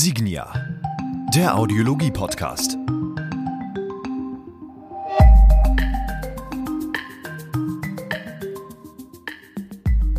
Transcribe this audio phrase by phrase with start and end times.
[0.00, 0.52] Signia,
[1.34, 2.76] der Audiologie-Podcast.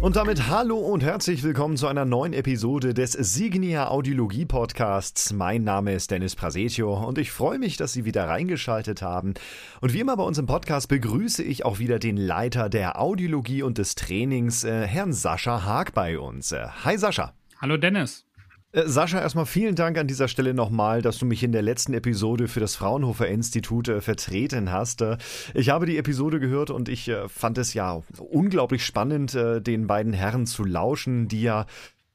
[0.02, 5.32] Und damit hallo und herzlich willkommen zu einer neuen Episode des Signia Audiologie Podcasts.
[5.32, 9.36] Mein Name ist Dennis Prasetio und ich freue mich, dass Sie wieder reingeschaltet haben.
[9.80, 13.64] Und wie immer bei uns im Podcast begrüße ich auch wieder den Leiter der Audiologie
[13.64, 16.52] und des Trainings, äh, Herrn Sascha Haag bei uns.
[16.52, 17.34] Äh, hi Sascha.
[17.62, 18.29] Hallo Dennis.
[18.72, 21.94] Äh, Sascha, erstmal vielen Dank an dieser Stelle nochmal, dass du mich in der letzten
[21.94, 25.02] Episode für das Fraunhofer Institut äh, vertreten hast.
[25.02, 25.18] Äh,
[25.54, 29.88] ich habe die Episode gehört und ich äh, fand es ja unglaublich spannend, äh, den
[29.88, 31.66] beiden Herren zu lauschen, die ja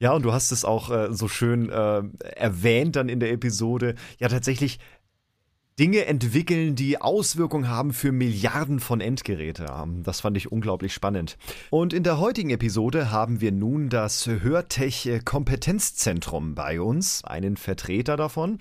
[0.00, 4.28] ja, und du hast es auch äh, so schön erwähnt dann in der Episode, ja
[4.28, 4.80] tatsächlich
[5.80, 9.66] Dinge entwickeln, die Auswirkungen haben für Milliarden von Endgeräte.
[10.04, 11.36] Das fand ich unglaublich spannend.
[11.70, 18.16] Und in der heutigen Episode haben wir nun das Hörtech Kompetenzzentrum bei uns, einen Vertreter
[18.16, 18.60] davon.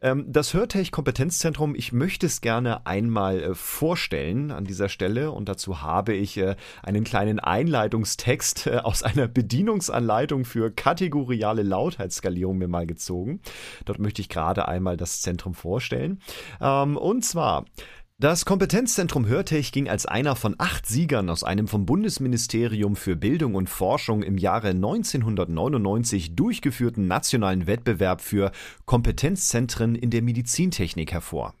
[0.00, 5.48] Ähm, das Hörtech Kompetenzzentrum, ich möchte es gerne einmal äh, vorstellen an dieser Stelle und
[5.48, 6.54] dazu habe ich äh,
[6.84, 13.40] einen kleinen Einleitungstext äh, aus einer Bedienungsanleitung für kategoriale Lautheitsskalierung mir mal gezogen.
[13.84, 16.20] Dort möchte ich gerade einmal das Zentrum vorstellen.
[16.60, 17.64] Ähm, und zwar
[18.22, 23.56] das Kompetenzzentrum Hörtech ging als einer von acht Siegern aus einem vom Bundesministerium für Bildung
[23.56, 28.52] und Forschung im Jahre 1999 durchgeführten nationalen Wettbewerb für
[28.84, 31.54] Kompetenzzentren in der Medizintechnik hervor.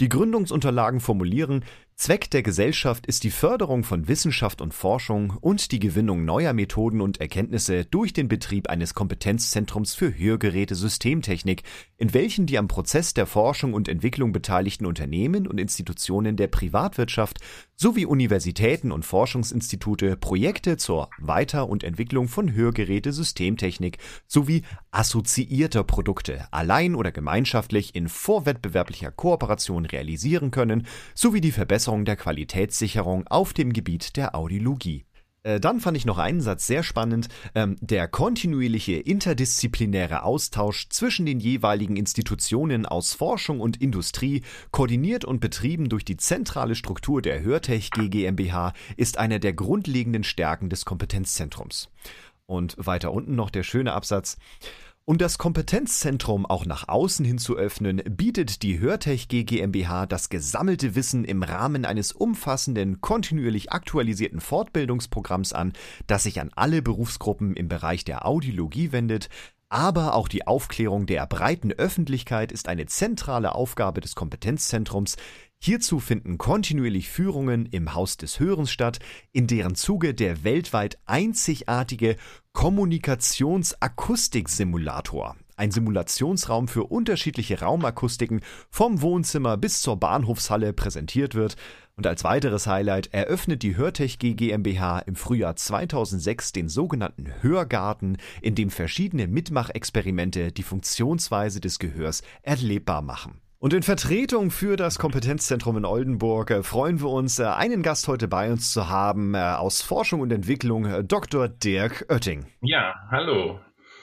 [0.00, 1.64] Die Gründungsunterlagen formulieren,
[1.96, 7.00] Zweck der Gesellschaft ist die Förderung von Wissenschaft und Forschung und die Gewinnung neuer Methoden
[7.00, 11.62] und Erkenntnisse durch den Betrieb eines Kompetenzzentrums für Hörgeräte-Systemtechnik,
[11.96, 17.38] in welchen die am Prozess der Forschung und Entwicklung beteiligten Unternehmen und Institutionen der Privatwirtschaft
[17.76, 26.94] sowie Universitäten und Forschungsinstitute Projekte zur Weiter- und Entwicklung von Hörgeräte-Systemtechnik sowie assoziierter Produkte allein
[26.94, 34.16] oder gemeinschaftlich in vorwettbewerblicher Kooperation realisieren können, sowie die Verbesserung der Qualitätssicherung auf dem Gebiet
[34.16, 35.06] der Audiologie.
[35.44, 37.28] Äh, dann fand ich noch einen Satz sehr spannend.
[37.54, 45.40] Ähm, der kontinuierliche interdisziplinäre Austausch zwischen den jeweiligen Institutionen aus Forschung und Industrie, koordiniert und
[45.40, 51.90] betrieben durch die zentrale Struktur der Hörtech GmbH, ist eine der grundlegenden Stärken des Kompetenzzentrums.
[52.46, 54.36] Und weiter unten noch der schöne Absatz.
[55.06, 60.94] Um das Kompetenzzentrum auch nach außen hin zu öffnen, bietet die Hörtech GmbH das gesammelte
[60.94, 65.74] Wissen im Rahmen eines umfassenden, kontinuierlich aktualisierten Fortbildungsprogramms an,
[66.06, 69.28] das sich an alle Berufsgruppen im Bereich der Audiologie wendet,
[69.68, 75.16] aber auch die Aufklärung der breiten Öffentlichkeit ist eine zentrale Aufgabe des Kompetenzzentrums,
[75.66, 78.98] Hierzu finden kontinuierlich Führungen im Haus des Hörens statt,
[79.32, 82.16] in deren Zuge der weltweit einzigartige
[82.52, 91.56] Kommunikationsakustiksimulator, ein Simulationsraum für unterschiedliche Raumakustiken vom Wohnzimmer bis zur Bahnhofshalle präsentiert wird.
[91.96, 98.54] Und als weiteres Highlight eröffnet die Hörtech GmbH im Frühjahr 2006 den sogenannten Hörgarten, in
[98.54, 103.40] dem verschiedene Mitmachexperimente die Funktionsweise des Gehörs erlebbar machen.
[103.64, 108.08] Und in Vertretung für das Kompetenzzentrum in Oldenburg äh, freuen wir uns, äh, einen Gast
[108.08, 111.48] heute bei uns zu haben äh, aus Forschung und Entwicklung, Dr.
[111.48, 112.44] Dirk Oetting.
[112.60, 113.60] Ja, hallo.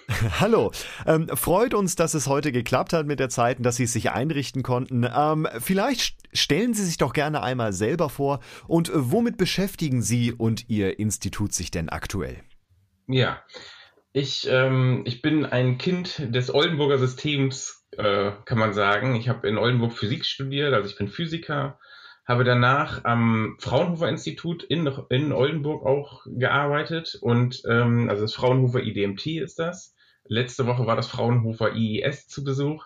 [0.39, 0.71] Hallo,
[1.05, 3.93] ähm, freut uns, dass es heute geklappt hat mit der Zeit und dass Sie es
[3.93, 5.07] sich einrichten konnten.
[5.07, 10.69] Ähm, vielleicht stellen Sie sich doch gerne einmal selber vor und womit beschäftigen Sie und
[10.71, 12.37] Ihr Institut sich denn aktuell?
[13.05, 13.43] Ja,
[14.11, 19.15] ich, ähm, ich bin ein Kind des Oldenburger Systems äh, kann man sagen.
[19.15, 21.79] Ich habe in Oldenburg Physik studiert, also ich bin Physiker,
[22.25, 28.83] habe danach am Fraunhofer Institut in, in Oldenburg auch gearbeitet und ähm, also das Fraunhofer
[28.83, 29.95] IDMT ist das.
[30.25, 32.85] Letzte Woche war das Fraunhofer IES zu Besuch.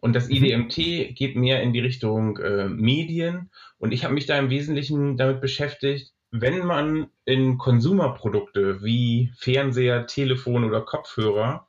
[0.00, 0.34] Und das mhm.
[0.34, 3.50] IDMT geht mehr in die Richtung äh, Medien.
[3.78, 10.06] Und ich habe mich da im Wesentlichen damit beschäftigt, wenn man in Konsumerprodukte wie Fernseher,
[10.06, 11.68] Telefon oder Kopfhörer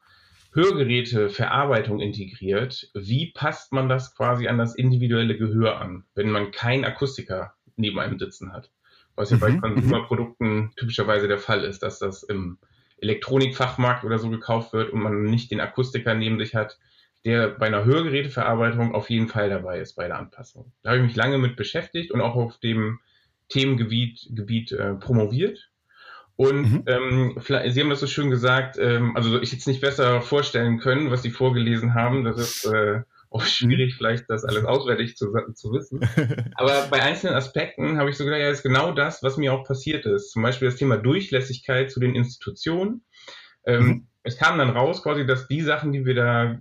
[0.53, 6.85] Hörgeräteverarbeitung integriert, wie passt man das quasi an das individuelle Gehör an, wenn man keinen
[6.85, 8.71] Akustiker neben einem sitzen hat?
[9.15, 9.61] Was ja bei mhm.
[9.61, 12.57] Konsumerprodukten typischerweise der Fall ist, dass das im
[12.97, 16.79] Elektronikfachmarkt oder so gekauft wird und man nicht den Akustiker neben sich hat,
[17.25, 20.71] der bei einer Hörgeräteverarbeitung auf jeden Fall dabei ist bei der Anpassung.
[20.81, 23.00] Da habe ich mich lange mit beschäftigt und auch auf dem
[23.50, 25.71] Themengebiet Gebiet, äh, promoviert
[26.35, 26.83] und mhm.
[26.88, 27.38] ähm,
[27.69, 31.21] Sie haben das so schön gesagt, ähm, also ich jetzt nicht besser vorstellen können, was
[31.21, 32.24] Sie vorgelesen haben.
[32.24, 36.00] Das ist äh, auch schwierig, vielleicht das alles auswendig zu, zu wissen.
[36.56, 39.63] Aber bei einzelnen Aspekten habe ich so gedacht, ja, ist genau das, was mir auch
[39.63, 40.31] passiert ist.
[40.31, 43.03] Zum Beispiel das Thema Durchlässigkeit zu den Institutionen.
[43.65, 44.07] Ähm, mhm.
[44.24, 46.59] es kam dann raus quasi, dass die Sachen, die wir da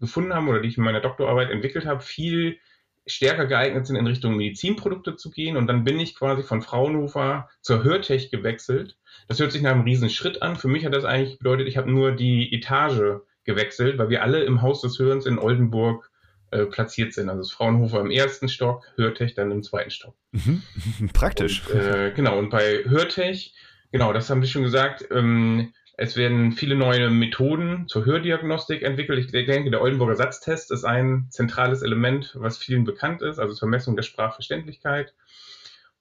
[0.00, 2.58] gefunden haben oder die ich in meiner Doktorarbeit entwickelt habe, viel
[3.06, 5.56] stärker geeignet sind, in Richtung Medizinprodukte zu gehen.
[5.56, 8.96] Und dann bin ich quasi von Fraunhofer zur Hörtech gewechselt.
[9.28, 10.56] Das hört sich nach einem riesen Schritt an.
[10.56, 14.44] Für mich hat das eigentlich bedeutet, ich habe nur die Etage gewechselt, weil wir alle
[14.44, 16.10] im Haus des Hörens in Oldenburg
[16.50, 17.28] äh, platziert sind.
[17.28, 20.14] Also das Fraunhofer im ersten Stock, Hörtech dann im zweiten Stock.
[20.32, 20.62] Mhm.
[21.12, 21.66] Praktisch.
[21.68, 23.54] Und, äh, genau, und bei Hörtech,
[23.92, 29.18] genau, das haben Sie schon gesagt, ähm, es werden viele neue Methoden zur Hördiagnostik entwickelt.
[29.18, 33.68] Ich denke, der Oldenburger Satztest ist ein zentrales Element, was vielen bekannt ist, also zur
[33.68, 35.14] Messung der Sprachverständlichkeit.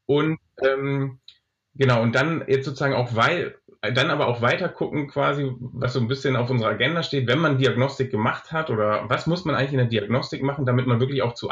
[0.05, 1.19] Und ähm,
[1.75, 5.99] genau, und dann jetzt sozusagen auch, weil, dann aber auch weiter gucken, quasi, was so
[5.99, 9.55] ein bisschen auf unserer Agenda steht, wenn man Diagnostik gemacht hat oder was muss man
[9.55, 11.49] eigentlich in der Diagnostik machen, damit man wirklich auch zu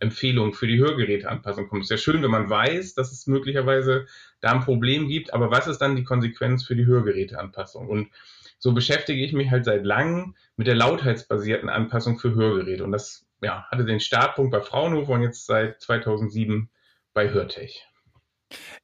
[0.00, 1.82] Anpassempfehlungen für die Hörgeräteanpassung kommt.
[1.82, 4.06] Es ist ja schön, wenn man weiß, dass es möglicherweise
[4.40, 7.88] da ein Problem gibt, aber was ist dann die Konsequenz für die Hörgeräteanpassung?
[7.88, 8.10] Und
[8.58, 12.84] so beschäftige ich mich halt seit langem mit der lautheitsbasierten Anpassung für Hörgeräte.
[12.84, 16.70] Und das ja, hatte den Startpunkt bei Fraunhofer und jetzt seit 2007
[17.12, 17.86] bei Hörtech.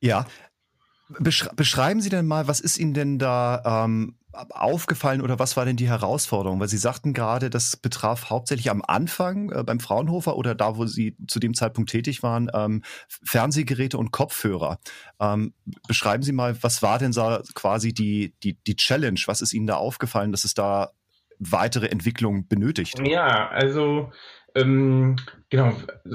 [0.00, 0.26] Ja,
[1.18, 5.76] beschreiben Sie denn mal, was ist Ihnen denn da ähm, aufgefallen oder was war denn
[5.76, 6.60] die Herausforderung?
[6.60, 10.86] Weil Sie sagten gerade, das betraf hauptsächlich am Anfang äh, beim Fraunhofer oder da, wo
[10.86, 12.82] Sie zu dem Zeitpunkt tätig waren, ähm,
[13.24, 14.78] Fernsehgeräte und Kopfhörer.
[15.20, 15.54] Ähm,
[15.86, 19.20] beschreiben Sie mal, was war denn da quasi die, die, die Challenge?
[19.26, 20.90] Was ist Ihnen da aufgefallen, dass es da
[21.40, 23.00] weitere Entwicklung benötigt?
[23.06, 24.12] Ja, also
[24.54, 25.16] ähm,
[25.48, 25.74] genau,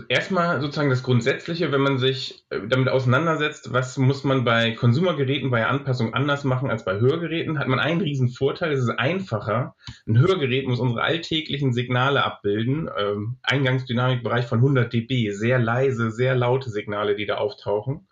[0.10, 5.52] erstmal sozusagen das Grundsätzliche, wenn man sich äh, damit auseinandersetzt, was muss man bei Konsumergeräten
[5.52, 9.76] bei Anpassung anders machen als bei Hörgeräten, hat man einen riesen Vorteil, es ist einfacher.
[10.08, 16.36] Ein Hörgerät muss unsere alltäglichen Signale abbilden, ähm, Eingangsdynamikbereich von 100 dB, sehr leise, sehr
[16.36, 18.08] laute Signale, die da auftauchen.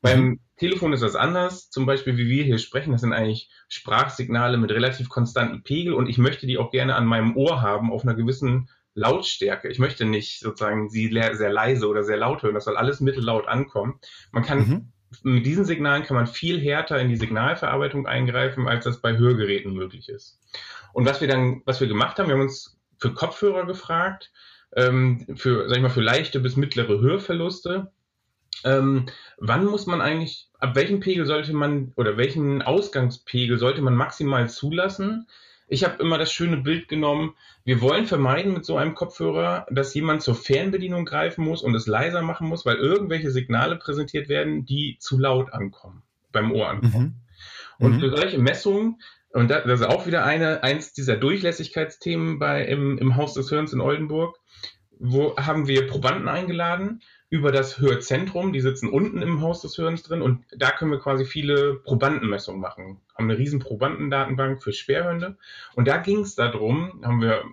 [0.00, 0.40] Beim mhm.
[0.56, 1.70] Telefon ist das anders.
[1.70, 6.08] Zum Beispiel, wie wir hier sprechen, das sind eigentlich Sprachsignale mit relativ konstantem Pegel und
[6.08, 9.68] ich möchte die auch gerne an meinem Ohr haben auf einer gewissen Lautstärke.
[9.68, 12.54] Ich möchte nicht sozusagen sie sehr leise oder sehr laut hören.
[12.54, 14.00] Das soll alles mittellaut ankommen.
[14.32, 14.92] Man kann mhm.
[15.22, 19.72] mit diesen Signalen kann man viel härter in die Signalverarbeitung eingreifen, als das bei Hörgeräten
[19.72, 20.38] möglich ist.
[20.92, 24.32] Und was wir dann, was wir gemacht haben, wir haben uns für Kopfhörer gefragt,
[24.76, 27.92] ähm, für, sag ich mal, für leichte bis mittlere Hörverluste.
[28.64, 29.06] Ähm,
[29.38, 34.50] wann muss man eigentlich, ab welchem Pegel sollte man oder welchen Ausgangspegel sollte man maximal
[34.50, 35.28] zulassen,
[35.68, 37.34] ich habe immer das schöne Bild genommen,
[37.64, 41.86] wir wollen vermeiden mit so einem Kopfhörer, dass jemand zur Fernbedienung greifen muss und es
[41.86, 47.22] leiser machen muss, weil irgendwelche Signale präsentiert werden, die zu laut ankommen, beim Ohr ankommen.
[47.78, 47.84] Mhm.
[47.84, 48.00] Und mhm.
[48.00, 49.00] für solche Messungen,
[49.30, 53.74] und das ist auch wieder eine, eins dieser Durchlässigkeitsthemen bei, im, im Haus des Hörens
[53.74, 54.38] in Oldenburg,
[54.98, 58.52] wo haben wir Probanden eingeladen über das Hörzentrum.
[58.52, 62.60] Die sitzen unten im Haus des Hörens drin und da können wir quasi viele Probandenmessungen
[62.60, 63.00] machen.
[63.14, 65.36] Haben eine riesen Probandendatenbank für Schwerhörende.
[65.74, 67.44] Und da ging es darum, haben wir,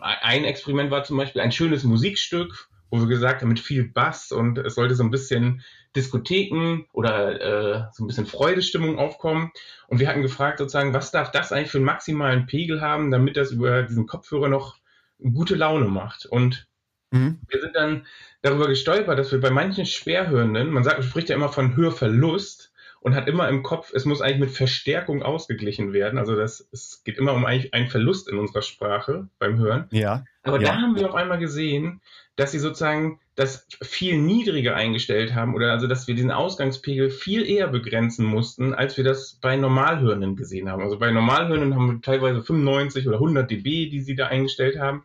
[0.00, 4.30] ein Experiment war zum Beispiel ein schönes Musikstück, wo wir gesagt haben, mit viel Bass
[4.30, 5.62] und es sollte so ein bisschen
[5.96, 9.52] Diskotheken oder äh, so ein bisschen Freudestimmung aufkommen.
[9.88, 13.36] Und wir hatten gefragt sozusagen, was darf das eigentlich für einen maximalen Pegel haben, damit
[13.36, 14.76] das über diesen Kopfhörer noch
[15.18, 16.26] gute Laune macht.
[16.26, 16.68] Und
[17.14, 17.38] mhm.
[17.48, 18.06] wir sind dann
[18.42, 22.72] darüber gestolpert, dass wir bei manchen Schwerhörenden, man sagt, man spricht ja immer von Hörverlust
[23.00, 26.18] und hat immer im Kopf, es muss eigentlich mit Verstärkung ausgeglichen werden.
[26.18, 29.88] Also das, es geht immer um eigentlich einen Verlust in unserer Sprache beim Hören.
[29.90, 30.24] Ja.
[30.42, 30.68] Aber ja.
[30.68, 32.00] da haben wir auf einmal gesehen,
[32.36, 37.48] dass sie sozusagen das viel niedriger eingestellt haben oder also, dass wir diesen Ausgangspegel viel
[37.48, 40.82] eher begrenzen mussten, als wir das bei Normalhörenden gesehen haben.
[40.82, 45.04] Also bei Normalhörenden haben wir teilweise 95 oder 100 dB, die sie da eingestellt haben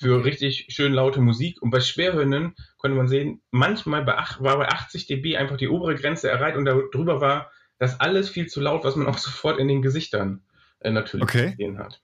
[0.00, 1.60] für richtig schön laute Musik.
[1.60, 5.68] Und bei Schwerhörenden konnte man sehen, manchmal bei ach, war bei 80 dB einfach die
[5.68, 9.58] obere Grenze erreicht und darüber war das alles viel zu laut, was man auch sofort
[9.58, 10.42] in den Gesichtern
[10.80, 11.50] äh, natürlich okay.
[11.50, 12.00] gesehen hat.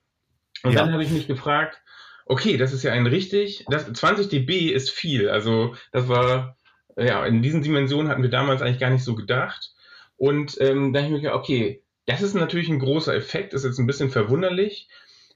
[0.63, 0.81] Und ja.
[0.81, 1.81] dann habe ich mich gefragt,
[2.27, 5.29] okay, das ist ja ein richtig, das, 20 dB ist viel.
[5.29, 6.57] Also das war,
[6.97, 9.73] ja, in diesen Dimensionen hatten wir damals eigentlich gar nicht so gedacht.
[10.17, 13.65] Und ähm, dann habe ich mir gedacht, okay, das ist natürlich ein großer Effekt, ist
[13.65, 14.89] jetzt ein bisschen verwunderlich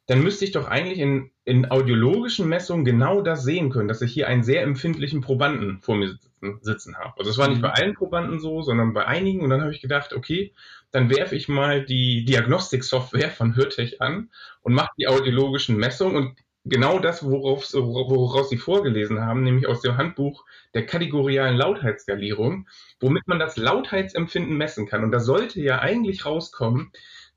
[0.08, 4.10] dann müsste ich doch eigentlich in, in audiologischen Messungen genau das sehen können, dass ich
[4.10, 7.12] hier einen sehr empfindlichen Probanden vor mir sitzen, sitzen habe.
[7.18, 7.62] Also es war nicht mhm.
[7.62, 9.42] bei allen Probanden so, sondern bei einigen.
[9.42, 10.54] Und dann habe ich gedacht, okay,
[10.92, 14.30] dann werfe ich mal die Diagnostiksoftware von Hörtech an
[14.62, 16.16] und mache die audiologischen Messungen.
[16.16, 22.66] Und genau das, worauf, woraus Sie vorgelesen haben, nämlich aus dem Handbuch der kategorialen Lautheitsskalierung,
[22.98, 25.04] womit man das Lautheitsempfinden messen kann.
[25.04, 26.92] Und da sollte ja eigentlich rauskommen,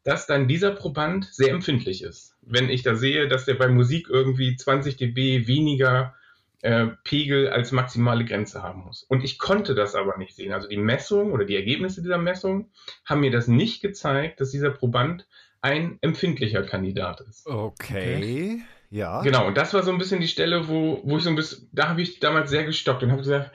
[0.05, 2.30] dass dann dieser Proband sehr empfindlich ist.
[2.41, 6.15] Wenn ich da sehe, dass der bei Musik irgendwie 20 dB weniger
[6.61, 9.03] äh, Pegel als maximale Grenze haben muss.
[9.03, 10.53] Und ich konnte das aber nicht sehen.
[10.53, 12.69] Also die Messung oder die Ergebnisse dieser Messung
[13.05, 15.27] haben mir das nicht gezeigt, dass dieser Proband
[15.61, 17.47] ein empfindlicher Kandidat ist.
[17.47, 18.61] Okay.
[18.91, 19.21] Ja.
[19.21, 21.69] Genau, und das war so ein bisschen die Stelle, wo, wo ich so ein bisschen,
[21.71, 23.51] da habe ich damals sehr gestockt und habe gesagt,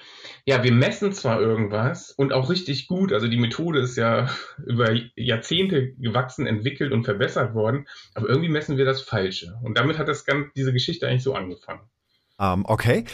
[0.46, 4.30] ja, wir messen zwar irgendwas und auch richtig gut, also die Methode ist ja
[4.66, 9.58] über Jahrzehnte gewachsen, entwickelt und verbessert worden, aber irgendwie messen wir das Falsche.
[9.62, 11.82] Und damit hat das ganz, diese Geschichte eigentlich so angefangen.
[12.38, 13.04] Um, ähm, okay.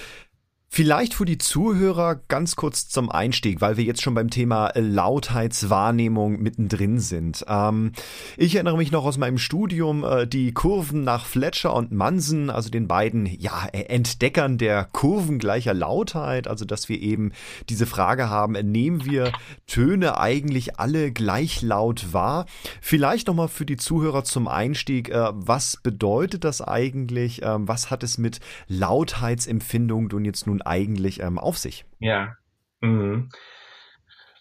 [0.75, 6.41] Vielleicht für die Zuhörer ganz kurz zum Einstieg, weil wir jetzt schon beim Thema Lautheitswahrnehmung
[6.41, 7.45] mittendrin sind.
[7.47, 7.93] Ähm,
[8.39, 12.71] ich erinnere mich noch aus meinem Studium, äh, die Kurven nach Fletcher und Manson, also
[12.71, 17.33] den beiden ja, Entdeckern der Kurven gleicher Lautheit, also dass wir eben
[17.69, 19.31] diese Frage haben, nehmen wir
[19.67, 22.47] Töne eigentlich alle gleich laut wahr?
[22.81, 27.43] Vielleicht nochmal für die Zuhörer zum Einstieg, äh, was bedeutet das eigentlich?
[27.43, 31.85] Äh, was hat es mit Lautheitsempfindung nun jetzt nun eigentlich ähm, auf sich?
[31.99, 32.37] Ja.
[32.81, 33.31] Mhm.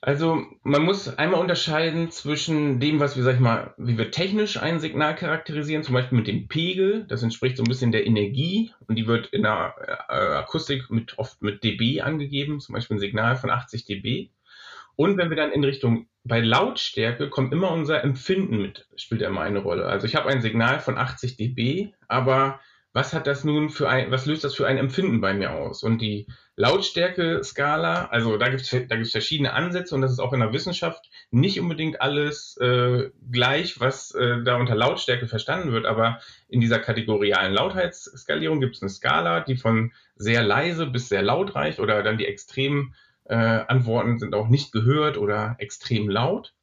[0.03, 4.57] Also man muss einmal unterscheiden zwischen dem, was wir, sag ich mal, wie wir technisch
[4.57, 8.73] ein Signal charakterisieren, zum Beispiel mit dem Pegel, das entspricht so ein bisschen der Energie
[8.87, 9.75] und die wird in der
[10.09, 14.29] äh, Akustik mit, oft mit dB angegeben, zum Beispiel ein Signal von 80 dB.
[14.95, 19.41] Und wenn wir dann in Richtung bei Lautstärke kommt immer unser Empfinden mit, spielt immer
[19.41, 19.85] eine Rolle.
[19.85, 22.59] Also ich habe ein Signal von 80 dB, aber
[22.93, 25.81] was hat das nun für ein, was löst das für ein Empfinden bei mir aus?
[25.83, 30.33] Und die Lautstärke-Skala, also da gibt es da gibt's verschiedene Ansätze und das ist auch
[30.33, 35.85] in der Wissenschaft nicht unbedingt alles äh, gleich, was äh, da unter Lautstärke verstanden wird,
[35.85, 36.19] aber
[36.49, 41.55] in dieser kategorialen Lautheitsskalierung gibt es eine Skala, die von sehr leise bis sehr laut
[41.55, 42.93] reicht oder dann die extremen
[43.25, 46.53] äh, Antworten sind auch nicht gehört oder extrem laut.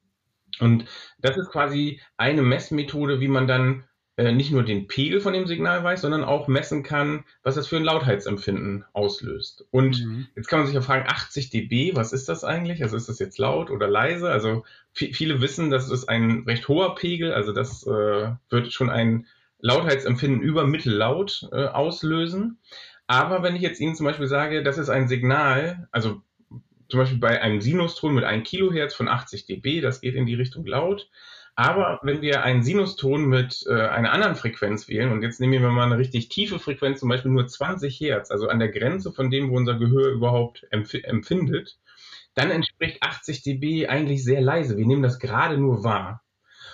[0.59, 0.85] Und
[1.19, 3.85] das ist quasi eine Messmethode, wie man dann
[4.23, 7.77] nicht nur den Pegel von dem Signal weiß, sondern auch messen kann, was das für
[7.77, 9.65] ein Lautheitsempfinden auslöst.
[9.71, 10.27] Und mhm.
[10.35, 12.83] jetzt kann man sich ja fragen, 80 dB, was ist das eigentlich?
[12.83, 14.29] Also ist das jetzt laut oder leise?
[14.29, 19.25] Also viele wissen, das ist ein recht hoher Pegel, also das äh, wird schon ein
[19.59, 22.57] Lautheitsempfinden über Mittellaut äh, auslösen.
[23.07, 26.21] Aber wenn ich jetzt Ihnen zum Beispiel sage, das ist ein Signal, also
[26.89, 30.35] zum Beispiel bei einem Sinuston mit 1 Kilohertz von 80 dB, das geht in die
[30.35, 31.09] Richtung laut,
[31.55, 35.69] aber wenn wir einen Sinuston mit äh, einer anderen Frequenz wählen, und jetzt nehmen wir
[35.69, 39.29] mal eine richtig tiefe Frequenz, zum Beispiel nur 20 Hertz, also an der Grenze von
[39.29, 41.77] dem, wo unser Gehör überhaupt empf empfindet,
[42.33, 44.77] dann entspricht 80 dB eigentlich sehr leise.
[44.77, 46.23] Wir nehmen das gerade nur wahr.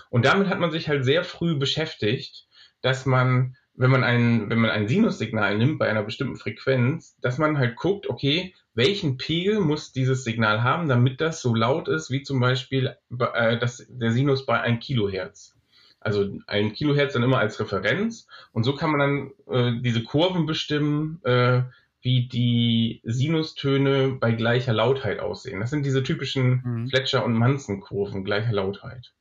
[0.09, 2.47] Und damit hat man sich halt sehr früh beschäftigt,
[2.81, 7.37] dass man, wenn man ein, wenn man ein Sinussignal nimmt bei einer bestimmten Frequenz, dass
[7.37, 12.11] man halt guckt, okay, welchen Pegel muss dieses Signal haben, damit das so laut ist,
[12.11, 12.95] wie zum Beispiel
[13.33, 15.55] äh, das, der Sinus bei 1 Kilohertz.
[15.99, 20.45] Also ein Kilohertz dann immer als Referenz und so kann man dann äh, diese Kurven
[20.45, 21.63] bestimmen, äh,
[22.01, 25.59] wie die Sinustöne bei gleicher Lautheit aussehen.
[25.59, 26.89] Das sind diese typischen mhm.
[26.89, 29.13] Fletcher- und Manson-Kurven gleicher Lautheit.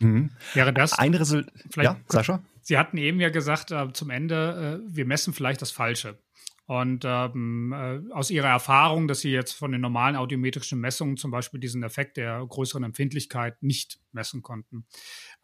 [0.00, 0.30] Mhm.
[0.52, 1.50] Wäre das ein Resultat?
[1.76, 2.42] Ja, Sascha?
[2.66, 6.18] Sie hatten eben ja gesagt, äh, zum Ende, äh, wir messen vielleicht das Falsche.
[6.64, 11.30] Und ähm, äh, aus Ihrer Erfahrung, dass Sie jetzt von den normalen audiometrischen Messungen zum
[11.30, 14.84] Beispiel diesen Effekt der größeren Empfindlichkeit nicht messen konnten,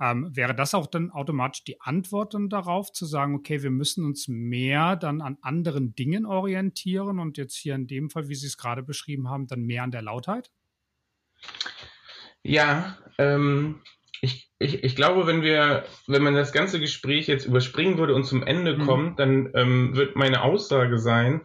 [0.01, 4.05] ähm, wäre das auch dann automatisch die Antwort dann darauf, zu sagen, okay, wir müssen
[4.05, 8.49] uns mehr dann an anderen Dingen orientieren und jetzt hier in dem Fall, wie Sie
[8.49, 10.51] es gerade beschrieben haben, dann mehr an der Lautheit?
[12.43, 13.81] Ja, ähm,
[14.23, 18.25] ich, ich, ich glaube, wenn wir, wenn man das ganze Gespräch jetzt überspringen würde und
[18.25, 18.87] zum Ende mhm.
[18.87, 21.43] kommt, dann ähm, wird meine Aussage sein,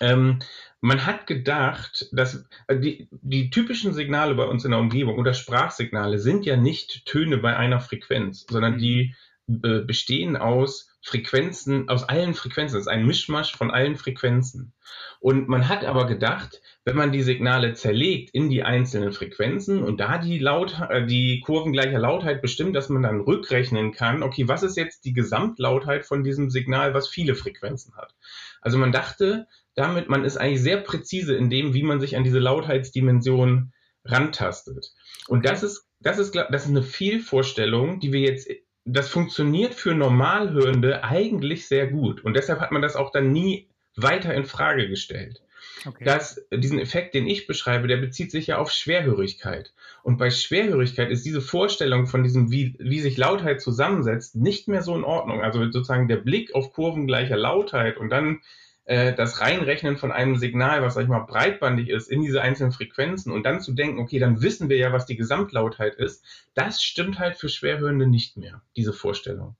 [0.00, 0.40] ähm,
[0.80, 5.32] man hat gedacht, dass äh, die, die typischen Signale bei uns in der Umgebung oder
[5.32, 8.78] Sprachsignale sind ja nicht Töne bei einer Frequenz, sondern mhm.
[8.78, 9.14] die
[9.48, 12.76] äh, bestehen aus Frequenzen, aus allen Frequenzen.
[12.76, 14.72] Das ist ein Mischmasch von allen Frequenzen.
[15.20, 20.00] Und man hat aber gedacht, wenn man die Signale zerlegt in die einzelnen Frequenzen und
[20.00, 24.48] da die, Laut, äh, die Kurven gleicher Lautheit bestimmt, dass man dann rückrechnen kann, okay,
[24.48, 28.14] was ist jetzt die Gesamtlautheit von diesem Signal, was viele Frequenzen hat.
[28.62, 32.24] Also man dachte damit, man ist eigentlich sehr präzise in dem, wie man sich an
[32.24, 33.74] diese Lautheitsdimension
[34.06, 34.94] rantastet.
[35.28, 38.48] Und das ist, das ist, das ist eine Fehlvorstellung, die wir jetzt
[38.84, 42.24] das funktioniert für Normalhörende eigentlich sehr gut.
[42.24, 45.40] Und deshalb hat man das auch dann nie weiter in Frage gestellt.
[45.86, 46.04] Okay.
[46.04, 49.72] Dass diesen Effekt, den ich beschreibe, der bezieht sich ja auf Schwerhörigkeit.
[50.02, 54.82] Und bei Schwerhörigkeit ist diese Vorstellung von diesem, wie, wie sich Lautheit zusammensetzt, nicht mehr
[54.82, 55.42] so in Ordnung.
[55.42, 58.40] Also sozusagen der Blick auf Kurven gleicher Lautheit und dann
[58.86, 63.32] das Reinrechnen von einem Signal, was sag ich mal breitbandig ist, in diese einzelnen Frequenzen
[63.32, 66.22] und dann zu denken, okay, dann wissen wir ja, was die Gesamtlautheit ist,
[66.52, 69.56] das stimmt halt für Schwerhörende nicht mehr, diese Vorstellung.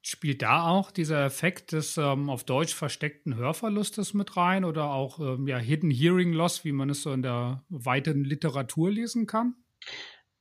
[0.00, 5.20] Spielt da auch dieser Effekt des ähm, auf Deutsch versteckten Hörverlustes mit rein oder auch
[5.20, 9.54] ähm, ja, Hidden Hearing Loss, wie man es so in der weiten Literatur lesen kann?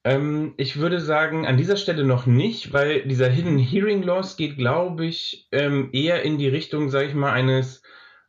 [0.04, 4.58] Ähm, ich würde sagen, an dieser Stelle noch nicht, weil dieser Hidden Hearing Loss geht,
[4.58, 7.84] glaube ich, ähm, eher in die Richtung, sage ich mal, eines,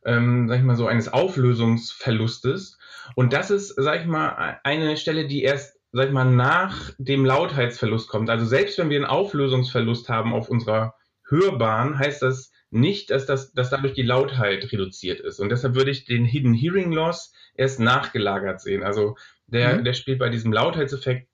[0.05, 2.77] ähm, sag ich mal so, eines Auflösungsverlustes.
[3.15, 7.25] Und das ist, sag ich mal, eine Stelle, die erst, sag ich mal, nach dem
[7.25, 8.29] Lautheitsverlust kommt.
[8.29, 10.93] Also selbst wenn wir einen Auflösungsverlust haben auf unserer
[11.27, 15.39] Hörbahn, heißt das nicht, dass, das, dass dadurch die Lautheit reduziert ist.
[15.39, 18.83] Und deshalb würde ich den Hidden Hearing Loss erst nachgelagert sehen.
[18.83, 19.15] Also
[19.47, 19.83] der, mhm.
[19.83, 21.27] der spielt bei diesem Lautheitseffekt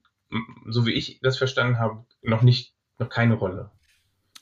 [0.67, 3.71] so wie ich das verstanden habe, noch nicht, noch keine Rolle.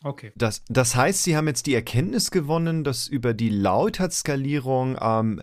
[0.03, 0.31] Okay.
[0.35, 5.41] Das, das heißt, Sie haben jetzt die Erkenntnis gewonnen, dass über die Lautheitsskalierung ähm,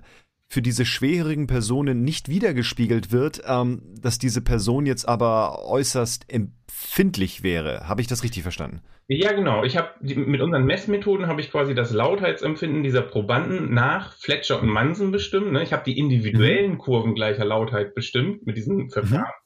[0.48, 7.42] für diese schwerhörigen Personen nicht wiedergespiegelt wird, ähm, dass diese Person jetzt aber äußerst empfindlich
[7.42, 7.88] wäre.
[7.88, 8.80] Habe ich das richtig verstanden?
[9.08, 9.64] Ja, genau.
[9.64, 14.68] Ich habe mit unseren Messmethoden habe ich quasi das Lautheitsempfinden dieser Probanden nach Fletcher und
[14.68, 15.52] Mansen bestimmt.
[15.52, 15.62] Ne?
[15.62, 16.78] Ich habe die individuellen mhm.
[16.78, 19.22] Kurven gleicher Lautheit bestimmt mit diesen Verfahren.
[19.22, 19.43] Mhm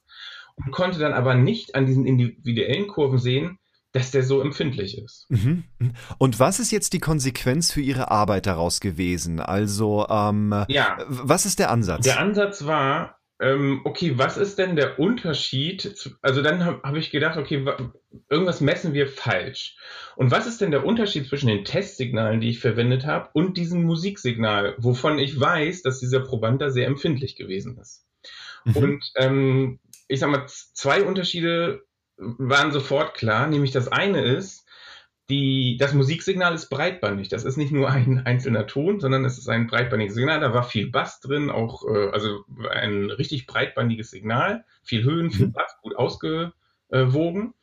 [0.65, 3.59] und konnte dann aber nicht an diesen individuellen Kurven sehen,
[3.93, 5.27] dass der so empfindlich ist.
[5.31, 5.93] Mhm, mhm.
[6.19, 9.41] Und was ist jetzt die Konsequenz für Ihre Arbeit daraus gewesen?
[9.41, 10.99] Also, ähm, ja.
[11.09, 12.05] was ist der Ansatz?
[12.05, 16.17] Der Ansatz war, ähm, okay, was ist denn der Unterschied?
[16.23, 17.65] Also dann habe hab ich gedacht, okay,
[18.29, 19.77] irgendwas messen wir falsch.
[20.17, 23.85] Und was ist denn der Unterschied zwischen den Testsignalen, die ich verwendet habe, und diesem
[23.85, 28.05] Musiksignal, wovon ich weiß, dass dieser Proband da sehr empfindlich gewesen ist?
[28.65, 28.77] Mhm.
[28.77, 31.85] Und ähm, ich sag mal, zwei Unterschiede
[32.17, 33.47] waren sofort klar.
[33.47, 34.67] Nämlich das eine ist,
[35.31, 37.29] die, das Musiksignal ist breitbandig.
[37.29, 40.41] Das ist nicht nur ein einzelner Ton, sondern es ist ein breitbandiges Signal.
[40.41, 45.49] Da war viel Bass drin, auch äh, also ein richtig breitbandiges Signal, viel Höhen, viel
[45.49, 45.53] mhm.
[45.53, 47.55] Bass, gut ausgewogen.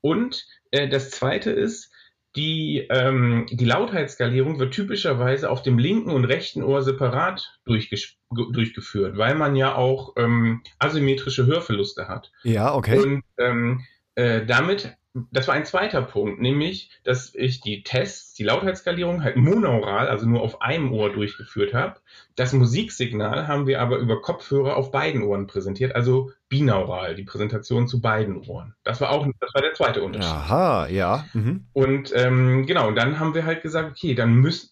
[0.00, 1.91] Und äh, das zweite ist,
[2.36, 9.34] die, ähm, die Lautheitsskalierung wird typischerweise auf dem linken und rechten Ohr separat durchgeführt, weil
[9.34, 12.32] man ja auch ähm, asymmetrische Hörverluste hat.
[12.42, 12.98] Ja, okay.
[12.98, 13.84] Und ähm,
[14.14, 14.96] äh, damit
[15.30, 20.26] das war ein zweiter Punkt, nämlich, dass ich die Tests, die Lautheitsskalierung halt monaural, also
[20.26, 22.00] nur auf einem Ohr durchgeführt habe.
[22.34, 27.88] Das Musiksignal haben wir aber über Kopfhörer auf beiden Ohren präsentiert, also binaural, die Präsentation
[27.88, 28.74] zu beiden Ohren.
[28.84, 30.32] Das war auch, das war der zweite Unterschied.
[30.32, 31.26] Aha, ja.
[31.34, 31.66] Mhm.
[31.74, 34.70] Und ähm, genau, und dann haben wir halt gesagt, okay, dann müssen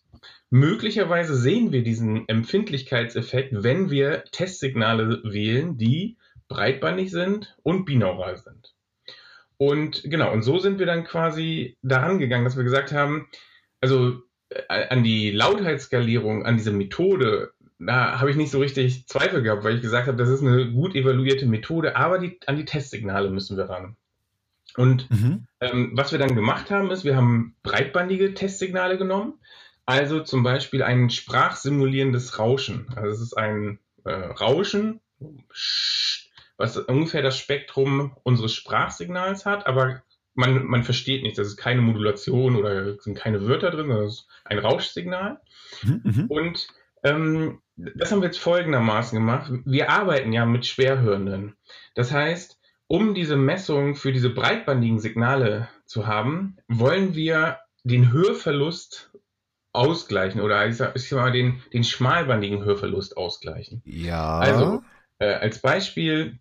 [0.49, 6.17] möglicherweise sehen wir diesen Empfindlichkeitseffekt, wenn wir Testsignale wählen, die
[6.49, 8.75] breitbandig sind und binaural sind.
[9.61, 13.29] Und genau, und so sind wir dann quasi daran gegangen, dass wir gesagt haben,
[13.83, 19.42] also äh, an die Lautheitsskalierung, an diese Methode, da habe ich nicht so richtig Zweifel
[19.42, 22.64] gehabt, weil ich gesagt habe, das ist eine gut evaluierte Methode, aber die, an die
[22.64, 23.96] Testsignale müssen wir ran.
[24.79, 25.46] Und mhm.
[25.61, 29.35] ähm, was wir dann gemacht haben, ist, wir haben breitbandige Testsignale genommen,
[29.85, 32.87] also zum Beispiel ein sprachsimulierendes Rauschen.
[32.96, 35.01] Also es ist ein äh, Rauschen,
[36.61, 40.03] was ungefähr das Spektrum unseres Sprachsignals hat, aber
[40.35, 41.38] man, man versteht nichts.
[41.38, 45.40] Das ist keine Modulation oder sind keine Wörter drin, sondern es ist ein Rauschsignal.
[45.83, 46.27] Mhm, mhm.
[46.27, 46.68] Und
[47.03, 49.51] ähm, das haben wir jetzt folgendermaßen gemacht.
[49.64, 51.57] Wir arbeiten ja mit Schwerhörenden.
[51.94, 59.12] Das heißt, um diese Messung für diese breitbandigen Signale zu haben, wollen wir den Hörverlust
[59.73, 63.81] ausgleichen oder ich sag, ich sag mal den, den schmalbandigen Hörverlust ausgleichen.
[63.87, 64.38] Ja.
[64.40, 64.83] Also
[65.20, 66.38] äh, als Beispiel,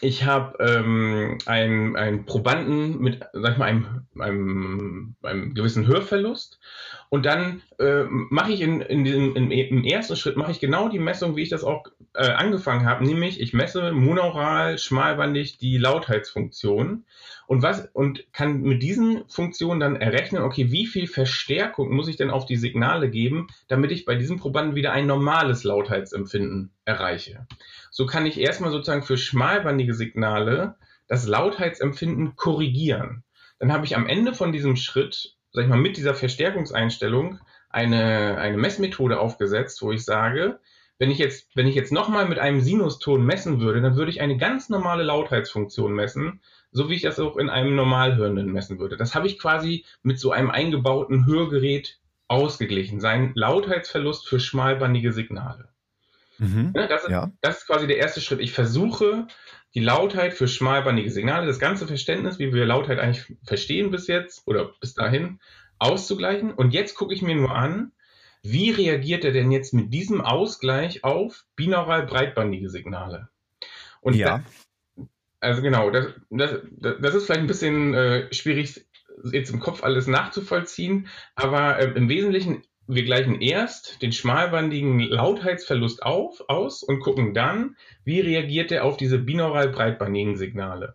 [0.00, 6.60] ich habe ähm, einen, einen Probanden mit, sag ich mal, einem, einem, einem gewissen Hörverlust.
[7.08, 10.88] Und dann äh, mache ich in, in diesem, in, im ersten Schritt mache ich genau
[10.88, 15.78] die Messung, wie ich das auch äh, angefangen habe, nämlich ich messe monaural, schmalbandig die
[15.78, 17.04] Lautheitsfunktion.
[17.46, 22.16] Und was und kann mit diesen Funktionen dann errechnen, okay, wie viel Verstärkung muss ich
[22.16, 27.46] denn auf die Signale geben, damit ich bei diesem Probanden wieder ein normales Lautheitsempfinden erreiche.
[27.90, 33.24] So kann ich erstmal sozusagen für schmalbandige Signale das Lautheitsempfinden korrigieren.
[33.58, 38.38] Dann habe ich am Ende von diesem Schritt sag ich mal, mit dieser Verstärkungseinstellung eine,
[38.38, 40.60] eine Messmethode aufgesetzt, wo ich sage,
[40.98, 44.20] wenn ich jetzt, wenn ich jetzt nochmal mit einem Sinuston messen würde, dann würde ich
[44.20, 46.40] eine ganz normale Lautheitsfunktion messen,
[46.72, 48.96] so wie ich das auch in einem Normalhörenden messen würde.
[48.96, 55.68] Das habe ich quasi mit so einem eingebauten Hörgerät ausgeglichen, seinen Lautheitsverlust für schmalbandige Signale.
[56.38, 57.30] Mhm, ne, das, ist, ja.
[57.40, 58.40] das ist quasi der erste Schritt.
[58.40, 59.26] Ich versuche,
[59.74, 64.46] die Lautheit für schmalbandige Signale, das ganze Verständnis, wie wir Lautheit eigentlich verstehen bis jetzt
[64.46, 65.40] oder bis dahin,
[65.78, 66.52] auszugleichen.
[66.52, 67.92] Und jetzt gucke ich mir nur an,
[68.42, 73.28] wie reagiert er denn jetzt mit diesem Ausgleich auf binaural breitbandige Signale?
[74.00, 74.38] Und ja.
[74.96, 75.08] Das,
[75.40, 76.60] also genau, das, das,
[77.00, 78.86] das ist vielleicht ein bisschen äh, schwierig
[79.32, 86.02] jetzt im Kopf alles nachzuvollziehen, aber äh, im Wesentlichen, wir gleichen erst den schmalbandigen Lautheitsverlust
[86.02, 90.94] auf, aus und gucken dann, wie reagiert er auf diese binaural breitbandigen Signale.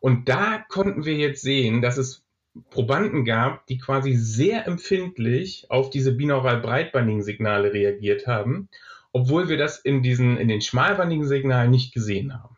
[0.00, 2.22] Und da konnten wir jetzt sehen, dass es
[2.68, 8.68] Probanden gab, die quasi sehr empfindlich auf diese binaural breitbandigen Signale reagiert haben,
[9.12, 12.56] obwohl wir das in diesen, in den schmalbandigen Signalen nicht gesehen haben.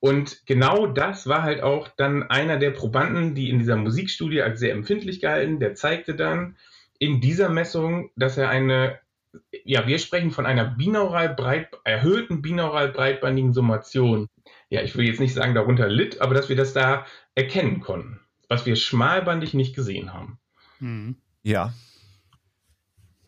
[0.00, 4.60] Und genau das war halt auch dann einer der Probanden, die in dieser Musikstudie als
[4.60, 6.56] sehr empfindlich gehalten, der zeigte dann
[6.98, 8.98] in dieser Messung, dass er eine,
[9.64, 14.28] ja, wir sprechen von einer binaural breit, erhöhten binaural breitbandigen Summation.
[14.68, 18.20] Ja, ich will jetzt nicht sagen darunter litt, aber dass wir das da erkennen konnten,
[18.48, 20.38] was wir schmalbandig nicht gesehen haben.
[20.80, 21.16] Mhm.
[21.42, 21.72] Ja.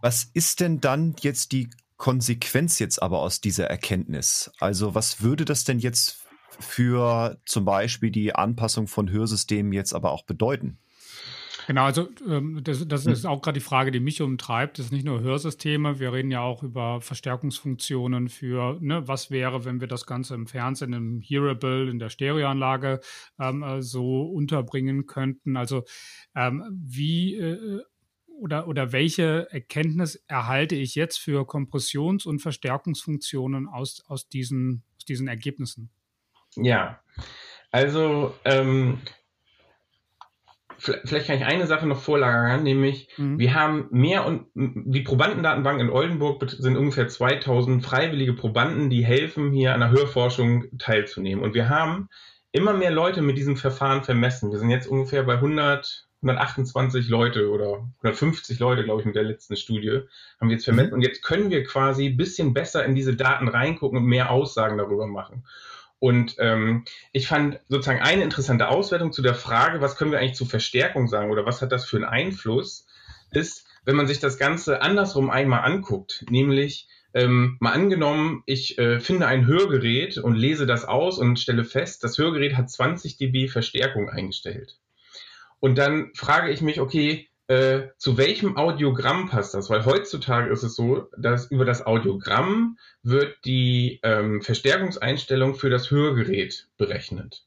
[0.01, 4.51] Was ist denn dann jetzt die Konsequenz jetzt aber aus dieser Erkenntnis?
[4.61, 6.25] Also was würde das denn jetzt
[6.61, 10.79] für zum Beispiel die Anpassung von Hörsystemen jetzt aber auch bedeuten?
[11.67, 14.79] Genau, also ähm, das, das, ist auch gerade die Frage, die mich umtreibt.
[14.79, 19.65] Das ist nicht nur Hörsysteme, wir reden ja auch über Verstärkungsfunktionen für, ne, was wäre,
[19.65, 23.01] wenn wir das Ganze im Fernsehen, im Hearable, in der Stereoanlage
[23.39, 25.57] ähm, äh, so unterbringen könnten.
[25.57, 25.85] Also
[26.35, 27.83] ähm, wie äh,
[28.39, 35.05] oder, oder welche Erkenntnis erhalte ich jetzt für Kompressions- und Verstärkungsfunktionen aus, aus, diesen, aus
[35.05, 35.91] diesen Ergebnissen?
[36.55, 37.01] Ja,
[37.71, 39.01] also ähm,
[40.79, 43.39] vielleicht kann ich eine Sache noch vorlagern, nämlich mhm.
[43.39, 49.51] wir haben mehr und die Probandendatenbank in Oldenburg sind ungefähr 2000 freiwillige Probanden, die helfen,
[49.53, 51.43] hier an der Hörforschung teilzunehmen.
[51.43, 52.09] Und wir haben
[52.53, 54.51] immer mehr Leute mit diesem Verfahren vermessen.
[54.53, 59.25] Wir sind jetzt ungefähr bei 100, 128 Leute oder 150 Leute, glaube ich, mit der
[59.25, 60.03] letzten Studie
[60.41, 60.91] haben wir jetzt vermessen.
[60.91, 60.95] Mhm.
[60.95, 64.79] Und jetzt können wir quasi ein bisschen besser in diese Daten reingucken und mehr Aussagen
[64.79, 65.45] darüber machen.
[66.01, 70.37] Und ähm, ich fand sozusagen eine interessante Auswertung zu der Frage, was können wir eigentlich
[70.37, 72.87] zur Verstärkung sagen oder was hat das für einen Einfluss,
[73.33, 79.01] ist, wenn man sich das Ganze andersrum einmal anguckt, nämlich ähm, mal angenommen, ich äh,
[79.01, 83.49] finde ein Hörgerät und lese das aus und stelle fest, das Hörgerät hat 20 dB
[83.49, 84.79] Verstärkung eingestellt.
[85.59, 89.71] Und dann frage ich mich, okay, äh, zu welchem Audiogramm passt das?
[89.71, 95.91] Weil heutzutage ist es so, dass über das Audiogramm wird die ähm, Verstärkungseinstellung für das
[95.91, 97.45] Hörgerät berechnet.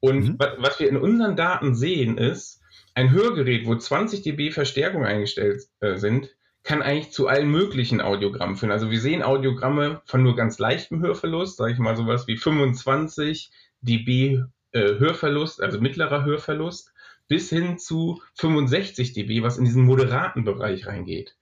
[0.00, 0.38] Und mhm.
[0.58, 2.60] was wir in unseren Daten sehen ist,
[2.94, 6.30] ein Hörgerät, wo 20 dB Verstärkung eingestellt äh, sind,
[6.64, 8.72] kann eigentlich zu allen möglichen Audiogrammen führen.
[8.72, 13.52] Also wir sehen Audiogramme von nur ganz leichtem Hörverlust, sage ich mal sowas wie 25
[13.82, 16.92] dB äh, Hörverlust, also mittlerer Hörverlust
[17.28, 21.36] bis hin zu 65 dB, was in diesen moderaten Bereich reingeht.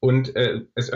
[0.00, 0.90] Und äh, es,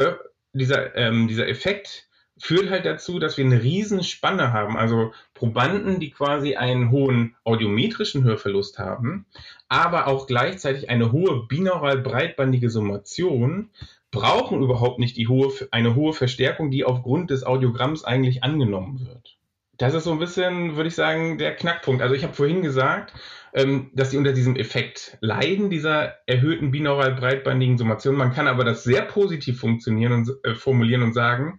[0.52, 4.76] dieser, ähm, dieser Effekt führt halt dazu, dass wir eine riesen Spanne haben.
[4.76, 9.26] Also Probanden, die quasi einen hohen audiometrischen Hörverlust haben,
[9.68, 13.70] aber auch gleichzeitig eine hohe binaural breitbandige Summation,
[14.10, 19.38] brauchen überhaupt nicht die hohe, eine hohe Verstärkung, die aufgrund des Audiogramms eigentlich angenommen wird.
[19.82, 22.02] Das ist so ein bisschen, würde ich sagen, der Knackpunkt.
[22.02, 23.12] Also ich habe vorhin gesagt,
[23.52, 28.14] ähm, dass sie unter diesem Effekt leiden, dieser erhöhten binaural breitbandigen Summation.
[28.14, 31.58] Man kann aber das sehr positiv funktionieren und äh, formulieren und sagen,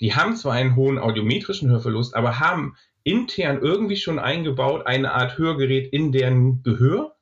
[0.00, 5.36] die haben zwar einen hohen audiometrischen Hörverlust, aber haben intern irgendwie schon eingebaut eine Art
[5.36, 7.16] Hörgerät in deren Gehör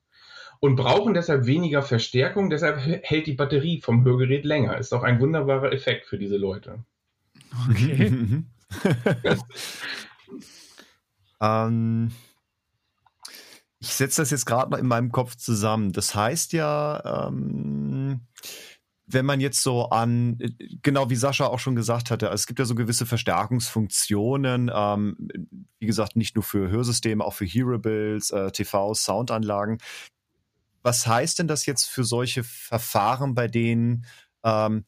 [0.61, 2.51] und brauchen deshalb weniger Verstärkung.
[2.51, 4.77] Deshalb hält die Batterie vom Hörgerät länger.
[4.77, 6.85] Ist auch ein wunderbarer Effekt für diese Leute.
[7.71, 8.13] Okay.
[11.41, 12.13] ähm,
[13.81, 15.93] ich setze das jetzt gerade noch in meinem Kopf zusammen.
[15.93, 18.21] Das heißt ja, ähm,
[19.07, 20.39] wenn man jetzt so an,
[20.83, 25.17] genau wie Sascha auch schon gesagt hatte, es gibt ja so gewisse Verstärkungsfunktionen, ähm,
[25.79, 29.79] wie gesagt, nicht nur für Hörsysteme, auch für Hearables, äh, TV, Soundanlagen.
[30.83, 34.07] Was heißt denn das jetzt für solche Verfahren, bei denen
[34.43, 34.85] ähm,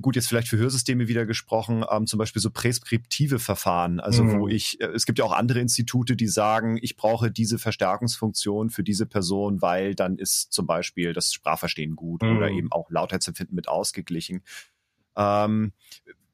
[0.00, 4.38] gut, jetzt vielleicht für Hörsysteme wieder gesprochen, ähm, zum Beispiel so präskriptive Verfahren, also mhm.
[4.38, 8.70] wo ich, äh, es gibt ja auch andere Institute, die sagen, ich brauche diese Verstärkungsfunktion
[8.70, 12.36] für diese Person, weil dann ist zum Beispiel das Sprachverstehen gut mhm.
[12.36, 14.42] oder eben auch Lautheitsempfinden mit ausgeglichen.
[15.16, 15.72] Ähm,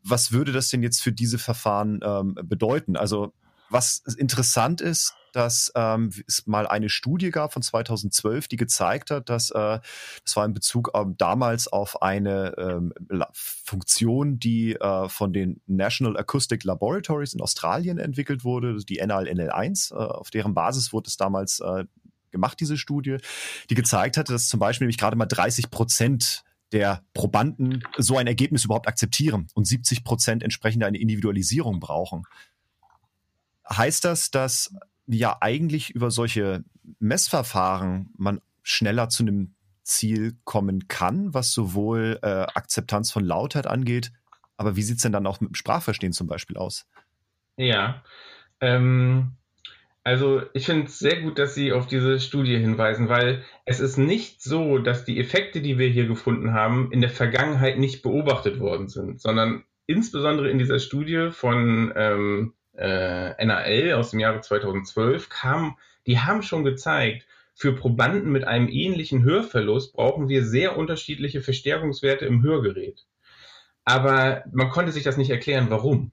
[0.03, 2.97] was würde das denn jetzt für diese Verfahren ähm, bedeuten?
[2.97, 3.33] Also
[3.71, 9.29] was interessant ist, dass ähm, es mal eine Studie gab von 2012, die gezeigt hat,
[9.29, 9.81] dass äh,
[10.25, 12.93] das war in Bezug ähm, damals auf eine ähm,
[13.33, 19.97] Funktion, die äh, von den National Acoustic Laboratories in Australien entwickelt wurde, die NAL-NL1, äh,
[19.97, 21.85] auf deren Basis wurde es damals äh,
[22.31, 23.17] gemacht, diese Studie,
[23.71, 28.27] die gezeigt hatte, dass zum Beispiel nämlich gerade mal 30 Prozent der Probanden so ein
[28.27, 32.25] Ergebnis überhaupt akzeptieren und 70 Prozent entsprechend eine Individualisierung brauchen.
[33.69, 34.75] Heißt das, dass
[35.07, 36.65] ja eigentlich über solche
[36.99, 44.13] Messverfahren man schneller zu einem Ziel kommen kann, was sowohl äh, Akzeptanz von Lautheit angeht,
[44.57, 46.87] aber wie sieht es denn dann auch mit dem Sprachverstehen zum Beispiel aus?
[47.57, 48.03] Ja,
[48.61, 49.33] ähm,
[50.03, 53.97] also ich finde es sehr gut, dass Sie auf diese Studie hinweisen, weil es ist
[53.97, 58.61] nicht so, dass die Effekte, die wir hier gefunden haben, in der Vergangenheit nicht beobachtet
[58.61, 65.29] worden sind, sondern insbesondere in dieser Studie von ähm, äh, NAL aus dem Jahre 2012
[65.29, 71.41] kam, die haben schon gezeigt, für Probanden mit einem ähnlichen Hörverlust brauchen wir sehr unterschiedliche
[71.41, 73.05] Verstärkungswerte im Hörgerät.
[73.85, 76.11] Aber man konnte sich das nicht erklären, warum.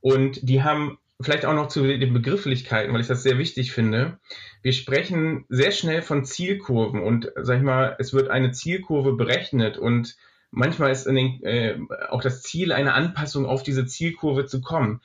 [0.00, 4.18] Und die haben vielleicht auch noch zu den Begrifflichkeiten, weil ich das sehr wichtig finde.
[4.62, 9.78] Wir sprechen sehr schnell von Zielkurven und sag ich mal, es wird eine Zielkurve berechnet
[9.78, 10.16] und
[10.50, 15.00] manchmal ist den, äh, auch das Ziel, eine Anpassung auf diese Zielkurve zu kommen.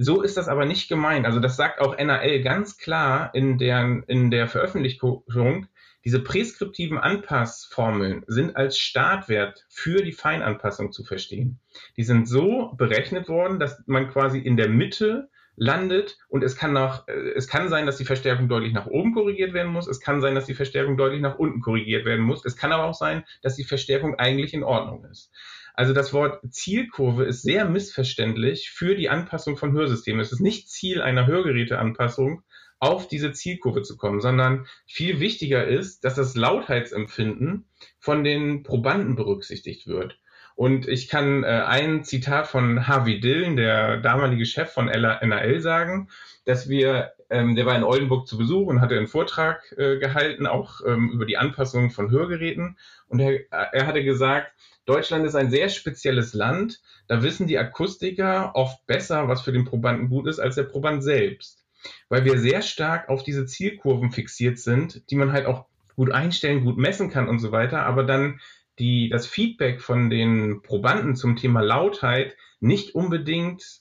[0.00, 1.26] So ist das aber nicht gemeint.
[1.26, 5.66] Also das sagt auch NAL ganz klar in der, in der Veröffentlichung.
[6.04, 11.58] Diese präskriptiven Anpassformeln sind als Startwert für die Feinanpassung zu verstehen.
[11.96, 16.72] Die sind so berechnet worden, dass man quasi in der Mitte landet und es kann
[16.72, 19.88] nach, äh, es kann sein, dass die Verstärkung deutlich nach oben korrigiert werden muss.
[19.88, 22.44] Es kann sein, dass die Verstärkung deutlich nach unten korrigiert werden muss.
[22.44, 25.32] Es kann aber auch sein, dass die Verstärkung eigentlich in Ordnung ist.
[25.78, 30.20] Also das Wort Zielkurve ist sehr missverständlich für die Anpassung von Hörsystemen.
[30.20, 32.42] Es ist nicht Ziel einer Hörgeräteanpassung,
[32.80, 37.68] auf diese Zielkurve zu kommen, sondern viel wichtiger ist, dass das Lautheitsempfinden
[38.00, 40.18] von den Probanden berücksichtigt wird.
[40.56, 46.08] Und ich kann äh, ein Zitat von Harvey Dillon, der damalige Chef von NAL, sagen,
[46.44, 50.48] dass wir, ähm, der war in Oldenburg zu Besuch und hatte einen Vortrag äh, gehalten,
[50.48, 52.76] auch ähm, über die Anpassung von Hörgeräten.
[53.06, 54.52] Und er, er hatte gesagt,
[54.88, 56.80] Deutschland ist ein sehr spezielles Land.
[57.08, 61.04] Da wissen die Akustiker oft besser, was für den Probanden gut ist, als der Proband
[61.04, 61.66] selbst.
[62.08, 66.64] Weil wir sehr stark auf diese Zielkurven fixiert sind, die man halt auch gut einstellen,
[66.64, 68.40] gut messen kann und so weiter, aber dann
[68.78, 73.80] die, das Feedback von den Probanden zum Thema Lautheit nicht unbedingt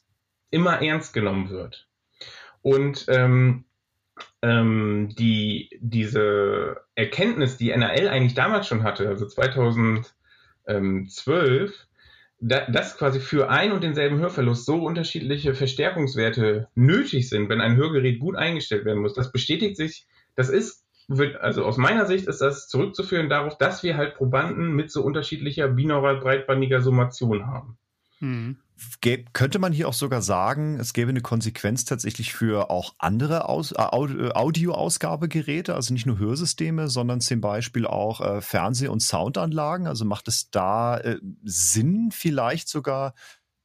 [0.50, 1.88] immer ernst genommen wird.
[2.62, 3.64] Und ähm,
[4.42, 9.26] ähm, die, diese Erkenntnis, die NRL eigentlich damals schon hatte, also
[10.68, 11.88] 2012,
[12.40, 17.78] da, dass quasi für ein und denselben Hörverlust so unterschiedliche Verstärkungswerte nötig sind, wenn ein
[17.78, 22.28] Hörgerät gut eingestellt werden muss, das bestätigt sich, das ist wird, also aus meiner Sicht
[22.28, 27.78] ist das zurückzuführen darauf, dass wir halt Probanden mit so unterschiedlicher binaural breitbandiger Summation haben.
[28.20, 28.58] Mhm.
[29.34, 33.72] Könnte man hier auch sogar sagen, es gäbe eine Konsequenz tatsächlich für auch andere Aus,
[33.72, 39.88] äh, äh Audioausgabegeräte, also nicht nur Hörsysteme, sondern zum Beispiel auch äh, Fernseh- und Soundanlagen?
[39.88, 43.14] Also macht es da äh, Sinn, vielleicht sogar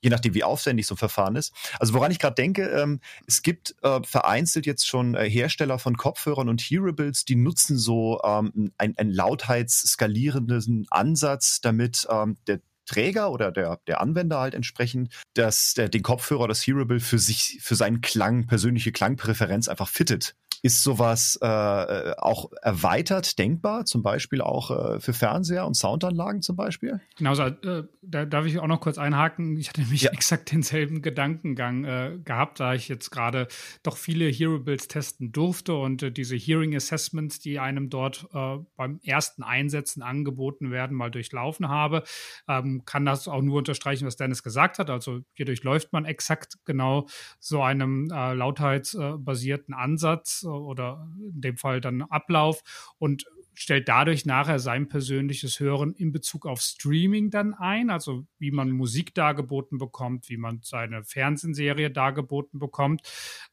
[0.03, 1.55] je nachdem, wie aufwendig so ein Verfahren ist.
[1.79, 5.97] Also woran ich gerade denke, ähm, es gibt äh, vereinzelt jetzt schon äh, Hersteller von
[5.97, 13.53] Kopfhörern und Hearables, die nutzen so ähm, einen lautheitsskalierenden Ansatz, damit ähm, der Träger oder
[13.53, 18.01] der, der Anwender halt entsprechend, dass der, den Kopfhörer, das Hearable für sich, für seinen
[18.01, 20.35] Klang, persönliche Klangpräferenz einfach fittet.
[20.65, 26.41] Ist sowas äh, äh, auch erweitert denkbar, zum Beispiel auch äh, für Fernseher und Soundanlagen
[26.41, 27.01] zum Beispiel?
[27.19, 29.57] Genau, äh, da darf ich auch noch kurz einhaken.
[29.57, 30.11] Ich hatte nämlich ja.
[30.13, 33.49] exakt denselben Gedankengang äh, gehabt, da ich jetzt gerade
[33.83, 38.29] doch viele Hearables testen durfte und äh, diese Hearing Assessments, die einem dort
[38.77, 42.05] beim ersten Einsetzen angeboten werden, mal durchlaufen habe,
[42.49, 44.91] ähm, kann das auch nur unterstreichen, was Dennis gesagt hat.
[44.91, 47.09] Also hier durchläuft man exakt genau
[47.41, 52.63] so einem lautheitsbasierten Ansatz oder in dem Fall dann Ablauf.
[52.99, 58.51] Und stellt dadurch nachher sein persönliches Hören in Bezug auf Streaming dann ein, also wie
[58.51, 63.03] man Musik dargeboten bekommt, wie man seine Fernsehserie dargeboten bekommt.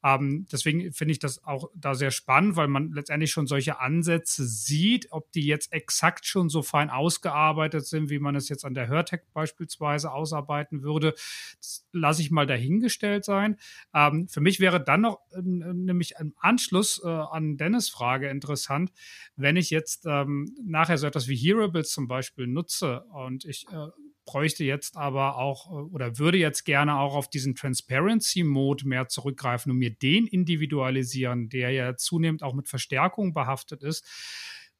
[0.03, 4.45] Ähm, deswegen finde ich das auch da sehr spannend, weil man letztendlich schon solche Ansätze
[4.45, 8.73] sieht, ob die jetzt exakt schon so fein ausgearbeitet sind, wie man es jetzt an
[8.73, 11.13] der Hörtech beispielsweise ausarbeiten würde.
[11.57, 13.57] Das lasse ich mal dahingestellt sein.
[13.93, 18.91] Ähm, für mich wäre dann noch äh, nämlich im Anschluss äh, an Dennis Frage interessant,
[19.35, 23.65] wenn ich jetzt jetzt ähm, nachher so etwas wie Hearables zum Beispiel nutze und ich
[23.71, 23.87] äh,
[24.25, 29.71] bräuchte jetzt aber auch äh, oder würde jetzt gerne auch auf diesen Transparency-Mode mehr zurückgreifen
[29.71, 34.05] und mir den individualisieren, der ja zunehmend auch mit Verstärkung behaftet ist,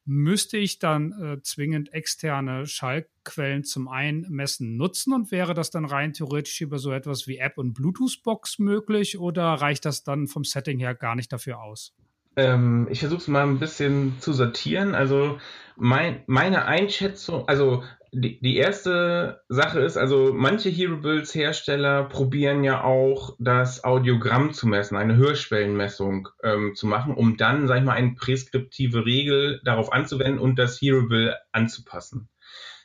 [0.06, 6.14] müsste ich dann äh, zwingend externe Schallquellen zum Einmessen nutzen und wäre das dann rein
[6.14, 10.78] theoretisch über so etwas wie App und Bluetooth-Box möglich oder reicht das dann vom Setting
[10.78, 11.94] her gar nicht dafür aus?
[12.36, 14.94] Ähm, ich versuche es mal ein bisschen zu sortieren.
[14.94, 15.38] Also
[15.76, 22.64] mein, meine Einschätzung, also die, die erste Sache ist, also manche Hero Builds Hersteller probieren
[22.64, 27.84] ja auch das Audiogramm zu messen, eine Hörschwellenmessung ähm, zu machen, um dann, sag ich
[27.84, 32.28] mal, eine preskriptive Regel darauf anzuwenden und das Build anzupassen.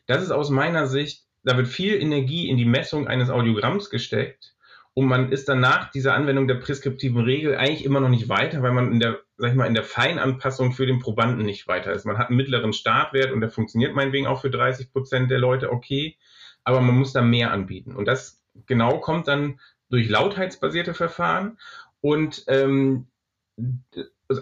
[0.06, 4.56] Das ist aus meiner Sicht, da wird viel Energie in die Messung eines Audiogramms gesteckt
[4.94, 8.62] und man ist dann nach dieser Anwendung der preskriptiven Regel eigentlich immer noch nicht weiter,
[8.62, 11.92] weil man in der, sag ich mal, in der Feinanpassung für den Probanden nicht weiter
[11.92, 12.06] ist.
[12.06, 15.72] Man hat einen mittleren Startwert und der funktioniert meinetwegen auch für 30 Prozent der Leute
[15.72, 16.18] okay,
[16.64, 17.96] aber man muss da mehr anbieten.
[17.96, 21.58] Und das genau kommt dann durch lautheitsbasierte Verfahren
[22.02, 23.08] und ähm,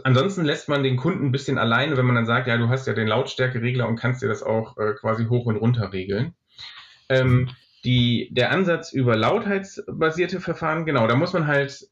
[0.04, 2.88] ansonsten lässt man den Kunden ein bisschen alleine, wenn man dann sagt, ja, du hast
[2.88, 6.34] ja den Lautstärkeregler und kannst dir das auch äh, quasi hoch und runter regeln.
[7.10, 7.50] Ähm,
[7.86, 11.88] die, der Ansatz über lautheitsbasierte Verfahren, genau, da muss man halt,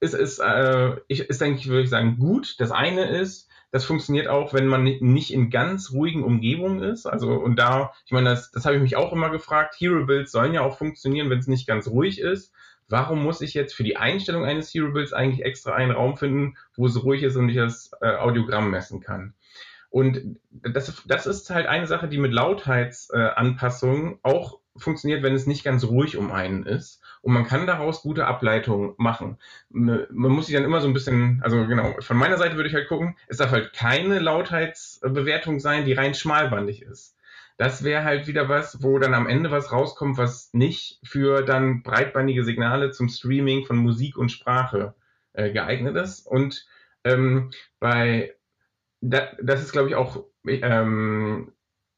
[0.00, 2.56] ist, ist, äh, ist eigentlich, würde ich sagen, gut.
[2.58, 7.06] Das eine ist, das funktioniert auch, wenn man nicht in ganz ruhigen Umgebungen ist.
[7.06, 9.74] Also, und da, ich meine, das, das habe ich mich auch immer gefragt.
[9.78, 12.52] Hero Builds sollen ja auch funktionieren, wenn es nicht ganz ruhig ist.
[12.88, 16.56] Warum muss ich jetzt für die Einstellung eines Hero Builds eigentlich extra einen Raum finden,
[16.74, 19.34] wo es ruhig ist und ich das äh, Audiogramm messen kann?
[19.88, 25.46] Und das, das ist halt eine Sache, die mit Lautheitsanpassungen äh, auch funktioniert, wenn es
[25.46, 27.00] nicht ganz ruhig um einen ist.
[27.20, 29.38] Und man kann daraus gute Ableitungen machen.
[29.70, 32.74] Man muss sich dann immer so ein bisschen, also genau, von meiner Seite würde ich
[32.74, 37.16] halt gucken, es darf halt keine Lautheitsbewertung sein, die rein schmalbandig ist.
[37.58, 41.82] Das wäre halt wieder was, wo dann am Ende was rauskommt, was nicht für dann
[41.82, 44.94] breitbandige Signale zum Streaming von Musik und Sprache
[45.32, 46.26] äh, geeignet ist.
[46.26, 46.66] Und
[47.04, 48.34] ähm, bei,
[49.00, 51.52] da, das ist glaube ich auch ähm,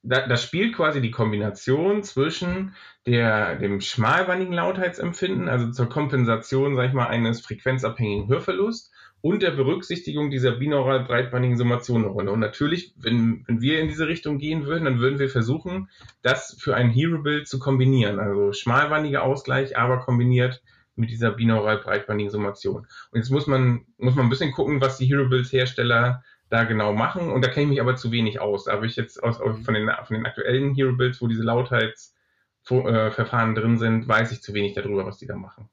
[0.05, 2.75] da, da spielt quasi die Kombination zwischen
[3.07, 9.53] der, dem schmalbandigen Lautheitsempfinden, also zur Kompensation, sag ich mal, eines frequenzabhängigen Hörverlusts und der
[9.53, 12.31] Berücksichtigung dieser binaural breitbandigen Summation eine Rolle.
[12.31, 15.89] Und natürlich, wenn, wenn wir in diese Richtung gehen würden, dann würden wir versuchen,
[16.21, 18.21] das für ein Hero-Bild zu kombinieren.
[18.21, 20.63] Also schmalbandiger Ausgleich, aber kombiniert
[20.97, 22.87] mit dieser binaural breitbandigen Summation.
[23.11, 26.23] Und jetzt muss man, muss man ein bisschen gucken, was die Hero-Builds-Hersteller
[26.55, 27.31] da genau machen.
[27.31, 28.65] Und da kenne ich mich aber zu wenig aus.
[28.65, 31.43] Da habe ich jetzt aus, aus, von, den, von den aktuellen Hero Builds, wo diese
[31.43, 35.69] Lautheitsverfahren drin sind, weiß ich zu wenig darüber, was die da machen.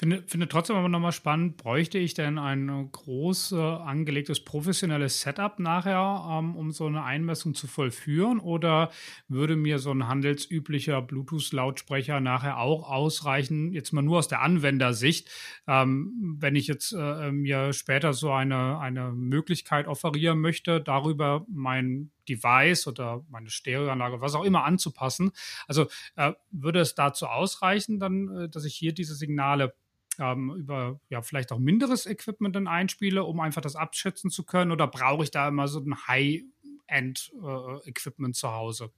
[0.00, 5.58] Finde, finde trotzdem aber nochmal spannend, bräuchte ich denn ein groß äh, angelegtes professionelles Setup
[5.58, 8.38] nachher, ähm, um so eine Einmessung zu vollführen?
[8.38, 8.92] Oder
[9.26, 15.30] würde mir so ein handelsüblicher Bluetooth-Lautsprecher nachher auch ausreichen, jetzt mal nur aus der Anwendersicht,
[15.66, 22.12] ähm, wenn ich jetzt äh, mir später so eine, eine Möglichkeit offerieren möchte, darüber mein
[22.28, 25.32] Device oder meine Stereoanlage, was auch immer anzupassen.
[25.66, 29.74] Also äh, würde es dazu ausreichen, dann, äh, dass ich hier diese Signale
[30.18, 34.72] ähm, über ja vielleicht auch minderes Equipment dann einspiele, um einfach das abschätzen zu können?
[34.72, 38.90] Oder brauche ich da immer so ein High-End-Equipment äh, zu Hause?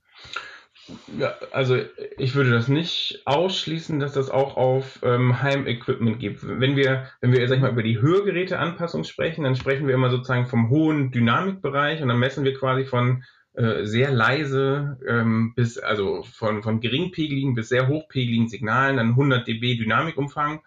[1.18, 1.76] Ja, also
[2.16, 6.40] ich würde das nicht ausschließen, dass das auch auf ähm, Heim-Equipment gibt.
[6.42, 10.11] Wenn wir, wenn wir, sag ich mal, über die Hörgeräteanpassung sprechen, dann sprechen wir immer
[10.11, 15.78] sozusagen vom hohen Dynamikbereich und dann messen wir quasi von äh, sehr leise ähm, bis,
[15.78, 20.61] also von, von geringpegeligen bis sehr hochpegeligen Signalen, dann 100 dB Dynamikumfang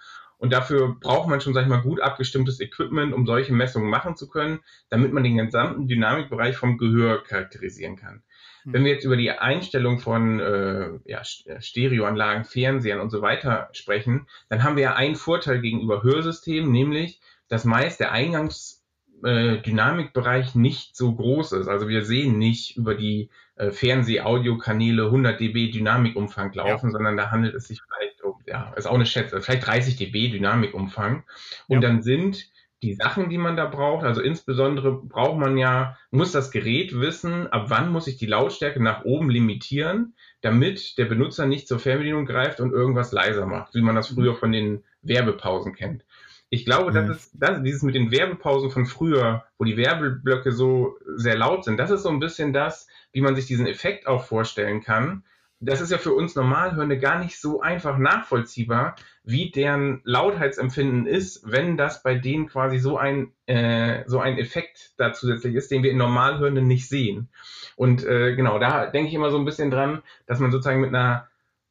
[0.43, 4.17] und dafür braucht man schon, sag ich mal, gut abgestimmtes Equipment, um solche Messungen machen
[4.17, 8.23] zu können, damit man den gesamten Dynamikbereich vom Gehör charakterisieren kann.
[8.65, 8.73] Mhm.
[8.73, 14.27] Wenn wir jetzt über die Einstellung von äh, ja, Stereoanlagen, Fernsehern und so weiter sprechen,
[14.49, 20.97] dann haben wir ja einen Vorteil gegenüber Hörsystemen, nämlich, dass meist der Eingangsdynamikbereich äh, nicht
[20.97, 21.69] so groß ist.
[21.69, 26.91] Also wir sehen nicht über die äh, Fernseh-Audiokanäle 100 dB Dynamikumfang laufen, ja.
[26.91, 28.12] sondern da handelt es sich vielleicht
[28.53, 31.23] ja, ist auch eine Schätze, vielleicht 30 dB Dynamikumfang.
[31.67, 31.89] Und ja.
[31.89, 32.51] dann sind
[32.83, 37.47] die Sachen, die man da braucht, also insbesondere braucht man ja, muss das Gerät wissen,
[37.47, 42.25] ab wann muss ich die Lautstärke nach oben limitieren, damit der Benutzer nicht zur Fernbedienung
[42.25, 46.05] greift und irgendwas leiser macht, wie man das früher von den Werbepausen kennt.
[46.49, 46.93] Ich glaube, mhm.
[46.93, 51.63] das ist das, dieses mit den Werbepausen von früher, wo die Werbeblöcke so sehr laut
[51.63, 55.23] sind, das ist so ein bisschen das, wie man sich diesen Effekt auch vorstellen kann,
[55.65, 61.43] das ist ja für uns Normalhörende gar nicht so einfach nachvollziehbar, wie deren Lautheitsempfinden ist,
[61.49, 65.83] wenn das bei denen quasi so ein, äh, so ein Effekt da zusätzlich ist, den
[65.83, 67.29] wir in Normalhörenden nicht sehen.
[67.75, 70.89] Und äh, genau, da denke ich immer so ein bisschen dran, dass man sozusagen mit
[70.89, 71.27] einer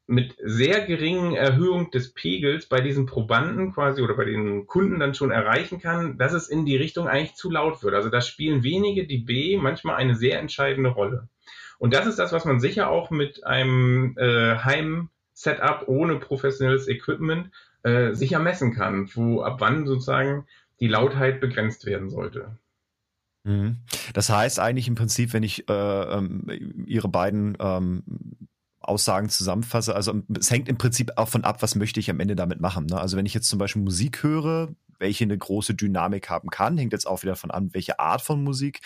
[0.08, 5.14] mit sehr geringen Erhöhung des Pegels bei diesen Probanden quasi oder bei den Kunden dann
[5.14, 7.94] schon erreichen kann, dass es in die Richtung eigentlich zu laut wird.
[7.94, 11.28] Also da spielen wenige dB manchmal eine sehr entscheidende Rolle.
[11.82, 17.50] Und das ist das, was man sicher auch mit einem äh, Heim-Setup ohne professionelles Equipment
[17.82, 20.46] äh, sicher messen kann, wo ab wann sozusagen
[20.78, 22.56] die Lautheit begrenzt werden sollte.
[23.42, 23.78] Mhm.
[24.14, 26.46] Das heißt eigentlich im Prinzip, wenn ich äh, ähm,
[26.86, 28.04] Ihre beiden ähm,
[28.78, 32.36] Aussagen zusammenfasse, also es hängt im Prinzip auch von ab, was möchte ich am Ende
[32.36, 32.86] damit machen.
[32.86, 33.00] Ne?
[33.00, 34.68] Also wenn ich jetzt zum Beispiel Musik höre,
[35.02, 36.78] welche eine große Dynamik haben kann.
[36.78, 38.80] Hängt jetzt auch wieder davon an, welche Art von Musik.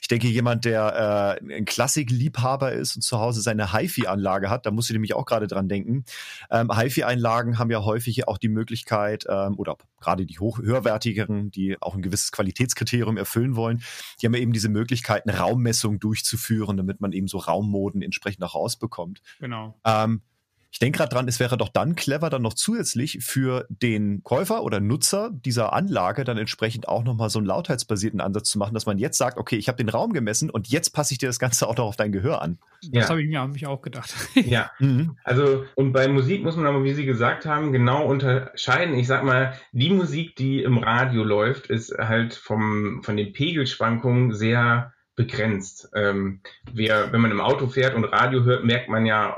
[0.00, 4.70] Ich denke, jemand, der äh, ein Klassikliebhaber ist und zu Hause seine HiFi-Anlage hat, da
[4.70, 6.04] muss ich nämlich auch gerade dran denken.
[6.50, 11.80] Ähm, HiFi-Einlagen haben ja häufig auch die Möglichkeit, ähm, oder gerade die hoch höherwertigeren, die
[11.80, 13.82] auch ein gewisses Qualitätskriterium erfüllen wollen,
[14.20, 18.42] die haben ja eben diese Möglichkeit, eine Raummessung durchzuführen, damit man eben so Raummoden entsprechend
[18.44, 19.20] auch rausbekommt.
[19.38, 19.78] Genau.
[19.84, 20.22] Ähm,
[20.70, 24.62] ich denke gerade dran, es wäre doch dann clever, dann noch zusätzlich für den Käufer
[24.62, 28.84] oder Nutzer dieser Anlage dann entsprechend auch nochmal so einen lautheitsbasierten Ansatz zu machen, dass
[28.84, 31.38] man jetzt sagt, okay, ich habe den Raum gemessen und jetzt passe ich dir das
[31.38, 32.58] Ganze auch noch auf dein Gehör an.
[32.82, 33.08] Das ja.
[33.08, 34.14] habe ich mir hab ich auch gedacht.
[34.34, 35.16] ja, mhm.
[35.24, 38.94] also und bei Musik muss man aber, wie Sie gesagt haben, genau unterscheiden.
[38.94, 44.34] Ich sag mal, die Musik, die im Radio läuft, ist halt vom, von den Pegelschwankungen
[44.34, 45.90] sehr begrenzt.
[45.94, 46.42] Ähm,
[46.72, 49.36] wer, wenn man im Auto fährt und Radio hört, merkt man ja,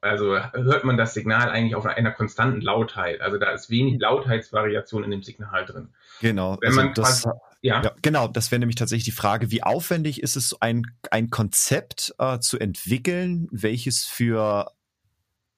[0.00, 3.20] also hört man das Signal eigentlich auf einer konstanten Lautheit.
[3.20, 5.88] Also da ist wenig Lautheitsvariation in dem Signal drin.
[6.20, 6.58] Genau.
[6.60, 7.82] Wenn also man das, quasi, ja.
[7.82, 7.92] ja.
[8.02, 12.38] genau, das wäre nämlich tatsächlich die Frage, wie aufwendig ist es, ein, ein Konzept äh,
[12.38, 14.70] zu entwickeln, welches für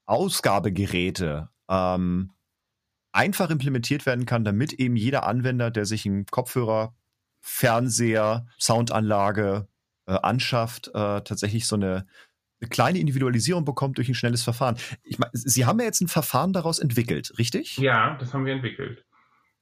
[0.06, 2.30] Ausgabegeräte ähm,
[3.12, 6.94] einfach implementiert werden kann, damit eben jeder Anwender, der sich einen Kopfhörer
[7.40, 9.68] Fernseher, Soundanlage
[10.06, 12.06] äh, anschafft, äh, tatsächlich so eine,
[12.60, 14.76] eine, kleine Individualisierung bekommt durch ein schnelles Verfahren.
[15.02, 17.76] Ich mein, Sie haben ja jetzt ein Verfahren daraus entwickelt, richtig?
[17.78, 19.04] Ja, das haben wir entwickelt.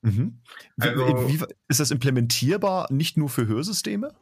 [0.03, 0.42] Mhm.
[0.78, 4.14] Also, wie, wie, ist das implementierbar nicht nur für Hörsysteme?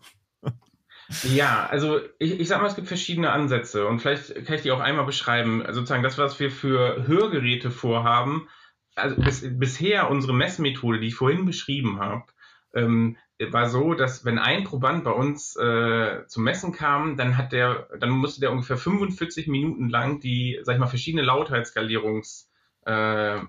[1.25, 4.71] Ja, also ich, ich sag mal, es gibt verschiedene Ansätze und vielleicht kann ich die
[4.71, 5.61] auch einmal beschreiben.
[5.63, 8.49] Also sozusagen das, was wir für Hörgeräte vorhaben,
[8.95, 12.25] also bis, bisher unsere Messmethode, die ich vorhin beschrieben habe,
[12.75, 13.17] ähm,
[13.51, 17.89] war so, dass wenn ein Proband bei uns äh, zum Messen kam, dann hat der,
[17.99, 22.51] dann musste der ungefähr 45 Minuten lang die, sag ich mal, verschiedene Lautheitsskalierungs
[22.85, 23.41] äh,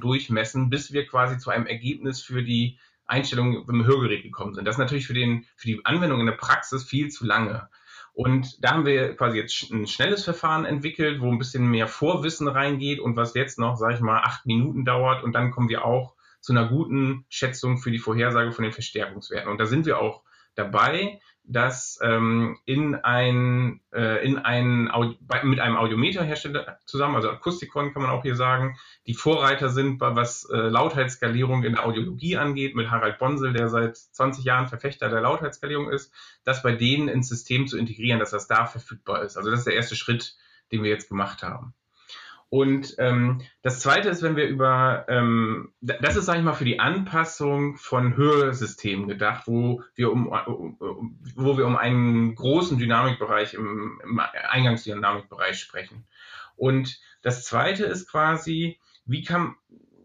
[0.00, 4.66] durchmessen, bis wir quasi zu einem Ergebnis für die Einstellung im Hörgerät gekommen sind.
[4.66, 7.68] Das ist natürlich für, den, für die Anwendung in der Praxis viel zu lange.
[8.12, 12.48] Und da haben wir quasi jetzt ein schnelles Verfahren entwickelt, wo ein bisschen mehr Vorwissen
[12.48, 15.22] reingeht und was jetzt noch, sage ich mal, acht Minuten dauert.
[15.22, 16.15] Und dann kommen wir auch
[16.46, 19.50] zu einer guten Schätzung für die Vorhersage von den Verstärkungswerten.
[19.50, 20.22] Und da sind wir auch
[20.54, 24.88] dabei, dass ähm, in ein, äh, in ein
[25.42, 28.78] mit einem Audiometerhersteller zusammen, also Akustikon kann man auch hier sagen,
[29.08, 33.96] die Vorreiter sind, was äh, Lautheitsskalierung in der Audiologie angeht, mit Harald Bonsel, der seit
[33.96, 36.12] 20 Jahren Verfechter der Lautheitsskalierung ist,
[36.44, 39.36] das bei denen ins System zu integrieren, dass das da verfügbar ist.
[39.36, 40.36] Also das ist der erste Schritt,
[40.70, 41.74] den wir jetzt gemacht haben.
[42.48, 46.64] Und ähm, das Zweite ist, wenn wir über, ähm, das ist, sage ich mal, für
[46.64, 50.28] die Anpassung von Hörsystemen gedacht, wo wir um,
[51.34, 56.06] wo wir um einen großen Dynamikbereich im, im Eingangsdynamikbereich sprechen.
[56.54, 59.56] Und das Zweite ist quasi, wie kann,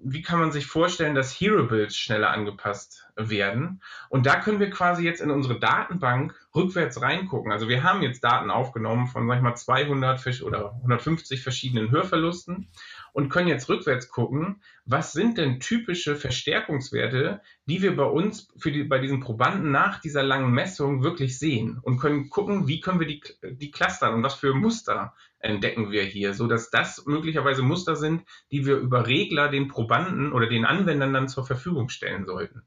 [0.04, 3.82] wie kann man sich vorstellen, dass Hero-Builds schneller angepasst werden?
[4.10, 7.52] Und da können wir quasi jetzt in unsere Datenbank rückwärts reingucken.
[7.52, 12.68] Also wir haben jetzt Daten aufgenommen von, sag ich mal, 200 oder 150 verschiedenen Hörverlusten
[13.14, 18.72] und können jetzt rückwärts gucken, was sind denn typische Verstärkungswerte, die wir bei uns für
[18.72, 23.00] die, bei diesen Probanden nach dieser langen Messung wirklich sehen und können gucken, wie können
[23.00, 27.62] wir die, die clustern und was für Muster entdecken wir hier, so dass das möglicherweise
[27.62, 32.26] Muster sind, die wir über Regler den Probanden oder den Anwendern dann zur Verfügung stellen
[32.26, 32.64] sollten.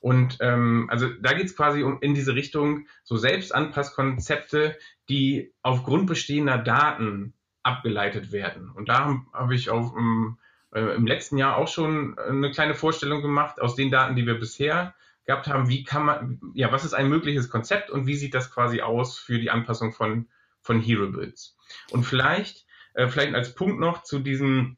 [0.00, 4.76] Und ähm, also da geht es quasi um in diese Richtung so Selbstanpasskonzepte,
[5.08, 7.32] die aufgrund bestehender Daten
[7.64, 8.70] abgeleitet werden.
[8.70, 10.38] Und da habe hab ich auf, im,
[10.72, 14.38] äh, im letzten Jahr auch schon eine kleine Vorstellung gemacht aus den Daten, die wir
[14.38, 14.94] bisher
[15.24, 15.68] gehabt haben.
[15.68, 19.18] Wie kann man, ja, was ist ein mögliches Konzept und wie sieht das quasi aus
[19.18, 20.28] für die Anpassung von,
[20.60, 21.56] von Hero Builds?
[21.90, 24.76] Und vielleicht, äh, vielleicht als Punkt noch zu diesem,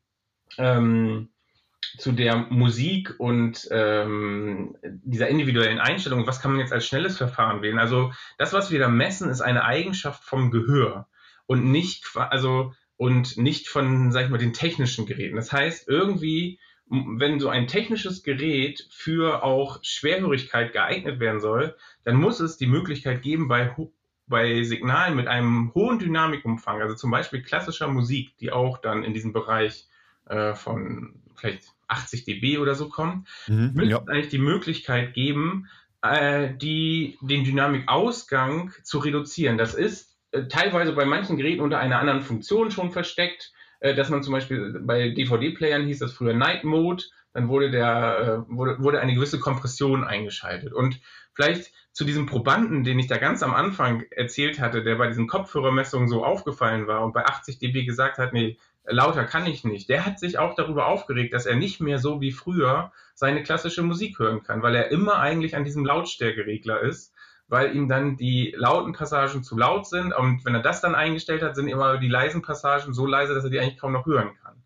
[0.56, 1.28] ähm,
[1.98, 7.62] zu der Musik und ähm, dieser individuellen Einstellung, was kann man jetzt als schnelles Verfahren
[7.62, 7.78] wählen?
[7.78, 11.08] Also das, was wir da messen, ist eine Eigenschaft vom Gehör
[11.46, 15.36] und nicht, also und nicht von, sag ich mal, den technischen Geräten.
[15.36, 22.16] Das heißt, irgendwie, wenn so ein technisches Gerät für auch Schwerhörigkeit geeignet werden soll, dann
[22.16, 23.74] muss es die Möglichkeit geben, bei,
[24.26, 29.14] bei Signalen mit einem hohen Dynamikumfang, also zum Beispiel klassischer Musik, die auch dann in
[29.14, 29.88] diesem Bereich
[30.26, 34.02] äh, von vielleicht 80 dB oder so kommt, mhm, müsste ja.
[34.06, 35.68] eigentlich die Möglichkeit geben,
[36.02, 39.58] äh, die, den Dynamikausgang zu reduzieren.
[39.58, 44.22] Das ist teilweise bei manchen Geräten unter einer anderen Funktion schon versteckt, äh, dass man
[44.22, 49.00] zum Beispiel bei DVD-Playern hieß das früher Night Mode, dann wurde der, äh, wurde, wurde
[49.00, 50.72] eine gewisse Kompression eingeschaltet.
[50.72, 51.00] Und
[51.34, 55.26] vielleicht zu diesem Probanden, den ich da ganz am Anfang erzählt hatte, der bei diesen
[55.26, 59.88] Kopfhörermessungen so aufgefallen war und bei 80 dB gesagt hat, nee, lauter kann ich nicht.
[59.88, 63.82] Der hat sich auch darüber aufgeregt, dass er nicht mehr so wie früher seine klassische
[63.82, 67.14] Musik hören kann, weil er immer eigentlich an diesem Lautstärkeregler ist,
[67.48, 71.42] weil ihm dann die lauten Passagen zu laut sind und wenn er das dann eingestellt
[71.42, 74.34] hat, sind immer die leisen Passagen so leise, dass er die eigentlich kaum noch hören
[74.42, 74.62] kann.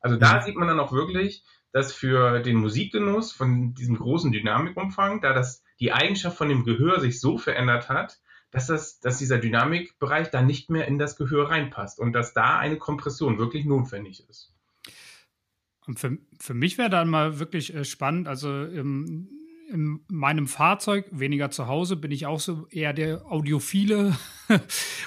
[0.00, 0.42] Also da mhm.
[0.42, 5.62] sieht man dann auch wirklich, dass für den Musikgenuss von diesem großen Dynamikumfang, da das
[5.78, 8.18] die Eigenschaft von dem Gehör sich so verändert hat,
[8.50, 12.58] dass, das, dass dieser Dynamikbereich da nicht mehr in das Gehör reinpasst und dass da
[12.58, 14.54] eine Kompression wirklich notwendig ist.
[15.86, 19.28] Und für, für mich wäre dann mal wirklich äh, spannend, also im,
[19.68, 24.16] in meinem Fahrzeug, weniger zu Hause, bin ich auch so eher der Audiophile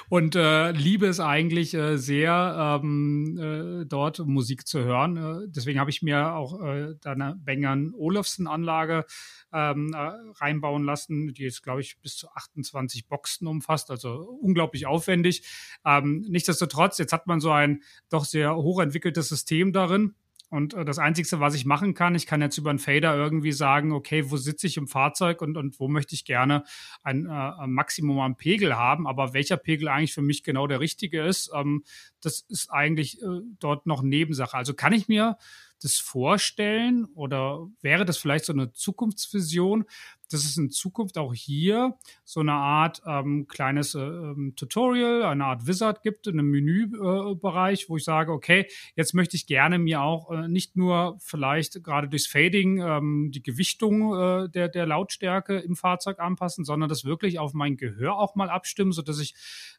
[0.09, 5.17] und äh, liebe es eigentlich äh, sehr, ähm, äh, dort Musik zu hören.
[5.17, 9.05] Äh, deswegen habe ich mir auch äh, da eine Bengern Olufsen-Anlage
[9.53, 14.85] ähm, äh, reinbauen lassen, die jetzt, glaube ich, bis zu 28 Boxen umfasst, also unglaublich
[14.85, 15.47] aufwendig.
[15.85, 20.15] Ähm, nichtsdestotrotz, jetzt hat man so ein doch sehr hochentwickeltes System darin
[20.49, 23.51] und äh, das Einzige, was ich machen kann, ich kann jetzt über einen Fader irgendwie
[23.51, 26.63] sagen, okay, wo sitze ich im Fahrzeug und, und wo möchte ich gerne
[27.03, 31.21] ein, äh, Maximum an Pegel haben, aber welcher Pegel eigentlich für mich genau der richtige
[31.21, 31.83] ist, ähm,
[32.21, 34.57] das ist eigentlich äh, dort noch Nebensache.
[34.57, 35.37] Also kann ich mir
[35.81, 39.85] das vorstellen oder wäre das vielleicht so eine Zukunftsvision,
[40.31, 45.45] dass es in Zukunft auch hier so eine Art ähm, kleines äh, ähm, Tutorial, eine
[45.45, 49.79] Art Wizard gibt in einem Menübereich, äh, wo ich sage, okay, jetzt möchte ich gerne
[49.79, 54.85] mir auch äh, nicht nur vielleicht gerade durchs Fading ähm, die Gewichtung äh, der, der
[54.85, 59.19] Lautstärke im Fahrzeug anpassen, sondern das wirklich auf mein Gehör auch mal abstimmen, so dass
[59.19, 59.33] ich,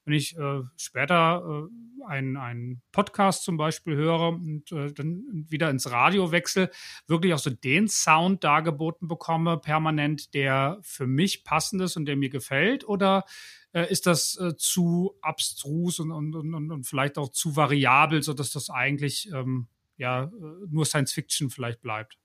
[0.05, 5.71] wenn ich äh, später äh, einen, einen Podcast zum Beispiel höre und äh, dann wieder
[5.71, 6.71] ins Radio wechsle,
[7.07, 10.40] wirklich auch so den Sound dargeboten bekomme, permanent, der
[10.83, 12.87] für mich passend ist und der mir gefällt?
[12.87, 13.25] Oder
[13.73, 18.51] äh, ist das äh, zu abstrus und, und, und, und vielleicht auch zu variabel, sodass
[18.51, 20.29] das eigentlich ähm, ja, äh,
[20.69, 22.19] nur Science Fiction vielleicht bleibt?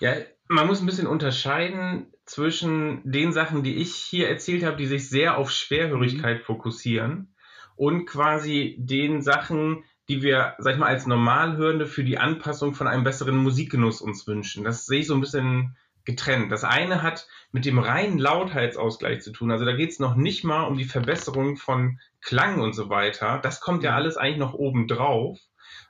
[0.00, 0.14] Ja,
[0.48, 5.08] man muss ein bisschen unterscheiden zwischen den Sachen, die ich hier erzählt habe, die sich
[5.08, 6.44] sehr auf Schwerhörigkeit mhm.
[6.44, 7.34] fokussieren
[7.74, 12.86] und quasi den Sachen, die wir, sag ich mal, als Normalhörende für die Anpassung von
[12.86, 14.64] einem besseren Musikgenuss uns wünschen.
[14.64, 15.76] Das sehe ich so ein bisschen
[16.08, 16.50] getrennt.
[16.50, 19.50] Das eine hat mit dem reinen Lautheitsausgleich zu tun.
[19.50, 23.38] Also da geht es noch nicht mal um die Verbesserung von Klang und so weiter.
[23.42, 25.38] Das kommt ja alles eigentlich noch oben drauf,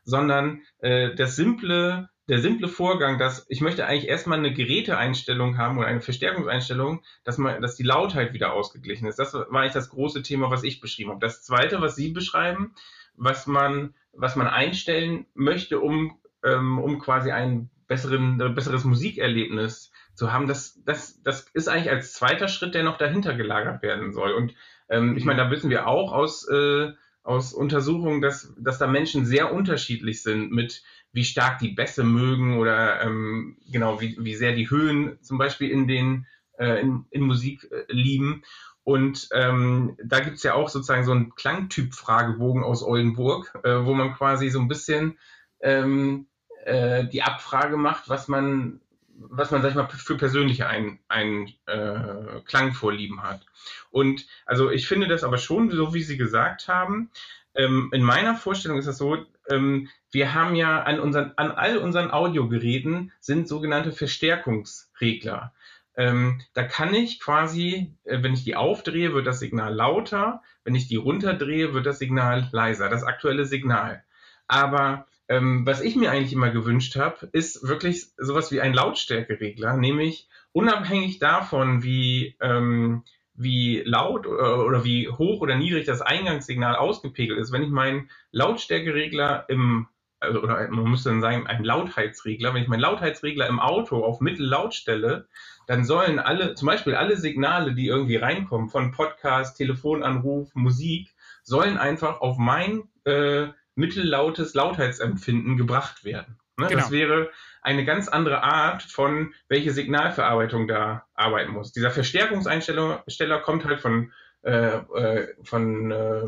[0.03, 5.79] sondern äh, das simple der simple Vorgang, dass ich möchte eigentlich erstmal eine Geräteeinstellung haben
[5.79, 9.19] oder eine Verstärkungseinstellung, dass man, dass die Lautheit wieder ausgeglichen ist.
[9.19, 11.21] Das war eigentlich das große Thema, was ich beschrieben habe.
[11.21, 12.75] Das zweite, was Sie beschreiben,
[13.17, 19.91] was man, was man einstellen möchte, um, ähm, um quasi ein besseren, ein besseres Musikerlebnis
[20.19, 24.13] zu haben, das, das, das ist eigentlich als zweiter Schritt, der noch dahinter gelagert werden
[24.13, 24.33] soll.
[24.33, 24.55] Und
[24.89, 26.91] ähm, ich meine, da wissen wir auch aus, äh,
[27.23, 32.59] aus Untersuchungen, dass, dass da Menschen sehr unterschiedlich sind mit wie stark die Bässe mögen
[32.59, 36.27] oder ähm, genau, wie, wie sehr die Höhen zum Beispiel in den
[36.59, 38.43] äh, in, in Musik äh, lieben.
[38.83, 44.15] Und ähm, da gibt's ja auch sozusagen so einen Klangtyp-Fragebogen aus Oldenburg, äh, wo man
[44.15, 45.17] quasi so ein bisschen
[45.61, 46.27] ähm,
[46.65, 48.81] äh, die Abfrage macht, was man,
[49.19, 53.45] was man, sag ich mal, für persönliche ein, ein äh, Klangvorlieben hat.
[53.91, 57.11] Und also ich finde das aber schon, so wie Sie gesagt haben,
[57.55, 59.19] ähm, in meiner Vorstellung ist das so,
[59.51, 65.53] ähm, wir haben ja an, unseren, an all unseren Audiogeräten sind sogenannte Verstärkungsregler.
[65.97, 70.77] Ähm, da kann ich quasi, äh, wenn ich die aufdrehe, wird das Signal lauter, wenn
[70.77, 74.05] ich die runterdrehe, wird das Signal leiser, das aktuelle Signal.
[74.47, 79.77] Aber ähm, was ich mir eigentlich immer gewünscht habe, ist wirklich sowas wie ein Lautstärkeregler,
[79.77, 83.05] nämlich unabhängig davon, wie, ähm,
[83.35, 87.53] wie laut oder, oder wie hoch oder niedrig das Eingangssignal ausgepegelt ist.
[87.53, 89.89] Wenn ich meinen Lautstärkeregler im
[90.21, 92.53] also, oder man müsste dann sagen, ein Lautheitsregler.
[92.53, 95.29] Wenn ich meinen Lautheitsregler im Auto auf Mittellaut stelle,
[95.67, 101.15] dann sollen alle, zum Beispiel alle Signale, die irgendwie reinkommen, von Podcast, Telefonanruf, Musik,
[101.45, 103.49] sollen einfach auf mein äh,
[103.79, 106.39] mittellautes Lautheitsempfinden gebracht werden.
[106.59, 106.67] Ne?
[106.67, 106.81] Genau.
[106.81, 107.31] Das wäre
[107.63, 111.73] eine ganz andere Art von, welche Signalverarbeitung da arbeiten muss.
[111.73, 114.13] Dieser Verstärkungseinsteller kommt halt von,
[114.43, 116.23] äh, äh, von äh,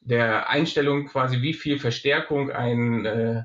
[0.00, 3.44] der Einstellung quasi, wie viel Verstärkung ein, äh,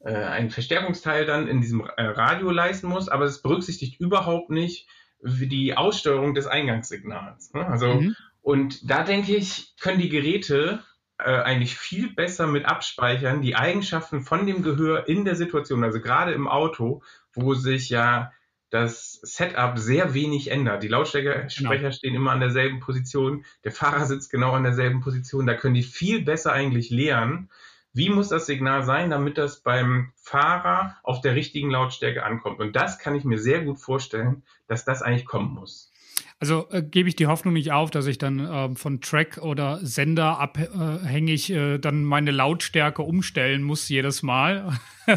[0.00, 4.88] äh, ein Verstärkungsteil dann in diesem äh, Radio leisten muss, aber es berücksichtigt überhaupt nicht
[5.20, 7.52] die Aussteuerung des Eingangssignals.
[7.52, 7.66] Ne?
[7.66, 8.16] Also, mhm.
[8.42, 10.84] und da denke ich, können die Geräte
[11.18, 16.32] eigentlich viel besser mit abspeichern, die Eigenschaften von dem Gehör in der Situation, also gerade
[16.32, 17.02] im Auto,
[17.32, 18.32] wo sich ja
[18.70, 20.82] das Setup sehr wenig ändert.
[20.82, 21.90] Die Lautsprecher genau.
[21.90, 25.82] stehen immer an derselben Position, der Fahrer sitzt genau an derselben Position, da können die
[25.82, 27.48] viel besser eigentlich lernen,
[27.92, 32.60] wie muss das Signal sein, damit das beim Fahrer auf der richtigen Lautstärke ankommt.
[32.60, 35.90] Und das kann ich mir sehr gut vorstellen, dass das eigentlich kommen muss.
[36.38, 39.78] Also äh, gebe ich die Hoffnung nicht auf, dass ich dann äh, von Track oder
[39.82, 44.78] Sender abhängig äh, dann meine Lautstärke umstellen muss jedes Mal,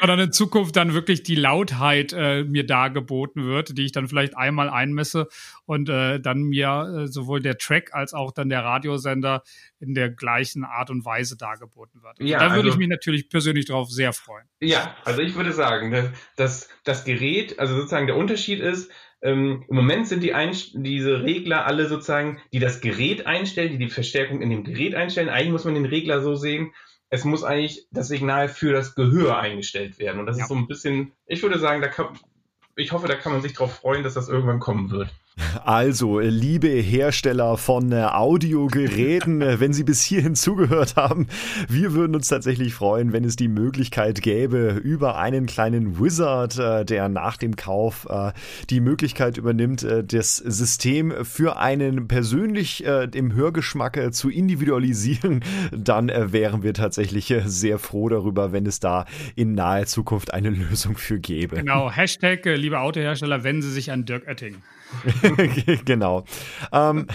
[0.00, 4.36] sondern in Zukunft dann wirklich die Lautheit äh, mir dargeboten wird, die ich dann vielleicht
[4.36, 5.26] einmal einmesse
[5.64, 9.42] und äh, dann mir äh, sowohl der Track als auch dann der Radiosender
[9.80, 12.20] in der gleichen Art und Weise dargeboten wird.
[12.20, 14.46] Also ja, da würde also, ich mich natürlich persönlich drauf sehr freuen.
[14.60, 18.92] Ja, also ich würde sagen, dass, dass das Gerät, also sozusagen der Unterschied ist,
[19.22, 20.34] ähm, Im Moment sind die
[20.74, 25.28] diese Regler alle sozusagen, die das Gerät einstellen, die die Verstärkung in dem Gerät einstellen.
[25.28, 26.72] Eigentlich muss man den Regler so sehen,
[27.08, 30.18] es muss eigentlich das Signal für das Gehör eingestellt werden.
[30.18, 30.44] Und das ja.
[30.44, 32.18] ist so ein bisschen, ich würde sagen, da kann,
[32.74, 35.08] ich hoffe, da kann man sich darauf freuen, dass das irgendwann kommen wird.
[35.64, 41.26] Also, liebe Hersteller von äh, Audiogeräten, äh, wenn Sie bis hierhin zugehört haben,
[41.68, 46.84] wir würden uns tatsächlich freuen, wenn es die Möglichkeit gäbe, über einen kleinen Wizard, äh,
[46.84, 48.06] der nach dem Kauf
[48.70, 56.74] die Möglichkeit übernimmt, das System für einen persönlich im Hörgeschmack zu individualisieren, dann wären wir
[56.74, 59.06] tatsächlich sehr froh darüber, wenn es da
[59.36, 61.56] in naher Zukunft eine Lösung für gäbe.
[61.56, 64.56] Genau, Hashtag, liebe Autohersteller, wenden Sie sich an Dirk Oetting.
[65.84, 66.24] genau.
[66.72, 67.06] Ähm,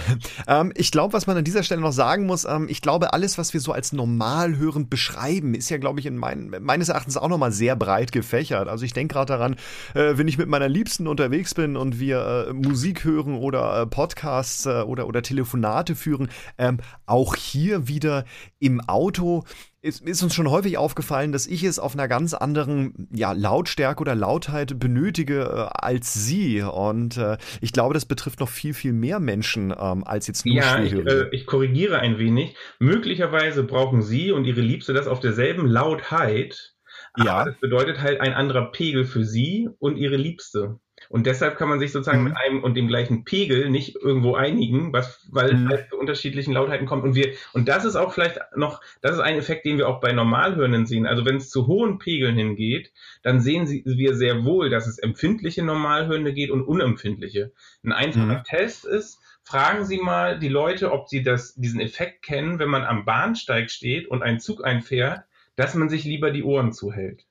[0.47, 3.38] ähm, ich glaube, was man an dieser Stelle noch sagen muss, ähm, ich glaube, alles,
[3.38, 7.17] was wir so als normal hörend beschreiben, ist ja, glaube ich, in mein, meines Erachtens
[7.17, 8.67] auch nochmal sehr breit gefächert.
[8.67, 9.55] Also ich denke gerade daran,
[9.93, 13.88] äh, wenn ich mit meiner Liebsten unterwegs bin und wir äh, Musik hören oder äh,
[13.88, 18.25] Podcasts äh, oder, oder Telefonate führen, ähm, auch hier wieder
[18.59, 19.43] im Auto
[19.82, 24.01] ist, ist, uns schon häufig aufgefallen, dass ich es auf einer ganz anderen ja, Lautstärke
[24.01, 26.61] oder Lautheit benötige äh, als Sie.
[26.61, 30.55] Und äh, ich glaube, das betrifft noch viel, viel mehr Menschen ähm, als jetzt nur
[30.55, 32.55] Ja, ich, äh, ich, korrigiere ein wenig.
[32.80, 36.73] Möglicherweise brauchen Sie und Ihre Liebste das auf derselben Lautheit.
[37.15, 37.38] Ja.
[37.38, 40.80] Aber das bedeutet halt ein anderer Pegel für Sie und Ihre Liebste.
[41.09, 42.29] Und deshalb kann man sich sozusagen mhm.
[42.29, 45.65] mit einem und dem gleichen Pegel nicht irgendwo einigen, was, weil mhm.
[45.65, 47.03] es halt zu unterschiedlichen Lautheiten kommt.
[47.03, 49.99] Und wir, und das ist auch vielleicht noch, das ist ein Effekt, den wir auch
[49.99, 51.05] bei Normalhörenden sehen.
[51.05, 52.91] Also wenn es zu hohen Pegeln hingeht,
[53.23, 57.51] dann sehen Sie, wir sehr wohl, dass es empfindliche Normalhörende geht und unempfindliche.
[57.83, 58.43] Ein einfacher mhm.
[58.43, 62.83] Test ist, fragen Sie mal die Leute, ob sie das, diesen Effekt kennen, wenn man
[62.83, 65.23] am Bahnsteig steht und ein Zug einfährt,
[65.55, 67.26] dass man sich lieber die Ohren zuhält.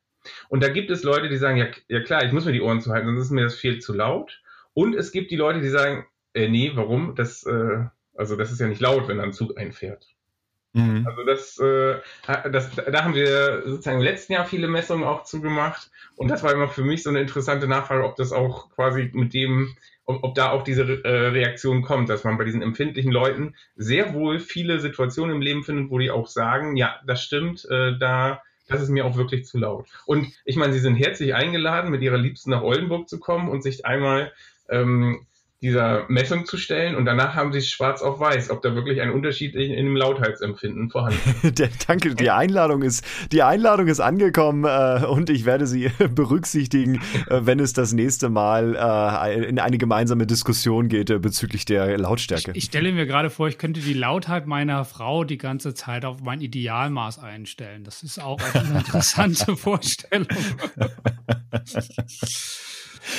[0.49, 2.81] Und da gibt es Leute, die sagen, ja, ja klar, ich muss mir die Ohren
[2.81, 4.43] zuhalten, sonst ist mir das viel zu laut.
[4.75, 7.15] Und es gibt die Leute, die sagen, äh, nee, warum?
[7.15, 10.07] Das, äh, also das ist ja nicht laut, wenn ein Zug einfährt.
[10.77, 11.07] Mhm.
[11.07, 12.01] Also das, äh,
[12.51, 15.91] das, da haben wir sozusagen im letzten Jahr viele Messungen auch zugemacht.
[16.17, 19.33] Und das war immer für mich so eine interessante Nachfrage, ob das auch quasi mit
[19.33, 19.75] dem,
[20.05, 24.13] ob, ob da auch diese äh, Reaktion kommt, dass man bei diesen empfindlichen Leuten sehr
[24.13, 28.43] wohl viele Situationen im Leben findet, wo die auch sagen, ja, das stimmt, äh, da
[28.67, 29.87] das ist mir auch wirklich zu laut.
[30.07, 33.63] Und ich meine, Sie sind herzlich eingeladen, mit Ihrer Liebsten nach Oldenburg zu kommen und
[33.63, 34.33] sich einmal
[34.69, 35.27] ähm,
[35.67, 39.01] dieser Messung zu stellen und danach haben sie es schwarz auf weiß, ob da wirklich
[39.01, 41.61] ein Unterschied in, in dem Lautheitsempfinden vorhanden ist.
[41.89, 47.41] Danke, die Einladung ist, die Einladung ist angekommen äh, und ich werde sie berücksichtigen, äh,
[47.43, 52.53] wenn es das nächste Mal äh, in eine gemeinsame Diskussion geht äh, bezüglich der Lautstärke.
[52.53, 56.05] Ich, ich, stelle mir gerade vor, ich könnte die Lautheit meiner Frau die ganze Zeit
[56.05, 57.83] auf mein Idealmaß einstellen.
[57.83, 60.29] Das ist auch eine interessante Vorstellung.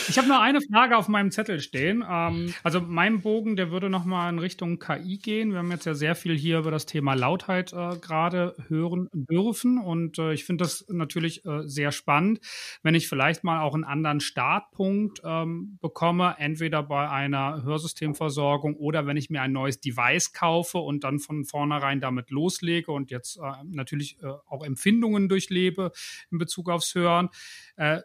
[0.10, 2.04] Ich habe noch eine Frage auf meinem Zettel stehen.
[2.10, 5.52] Ähm, also mein Bogen, der würde noch mal in Richtung KI gehen.
[5.52, 9.78] Wir haben jetzt ja sehr viel hier über das Thema Lautheit äh, gerade hören dürfen
[9.78, 12.40] und äh, ich finde das natürlich äh, sehr spannend,
[12.84, 19.08] wenn ich vielleicht mal auch einen anderen Startpunkt ähm, bekomme, entweder bei einer Hörsystemversorgung oder
[19.08, 23.38] wenn ich mir ein neues Device kaufe und dann von vornherein damit loslege und jetzt
[23.38, 25.92] äh, natürlich äh, auch Empfindungen durchlebe
[26.32, 27.30] in Bezug aufs Hören.
[27.76, 28.02] Äh,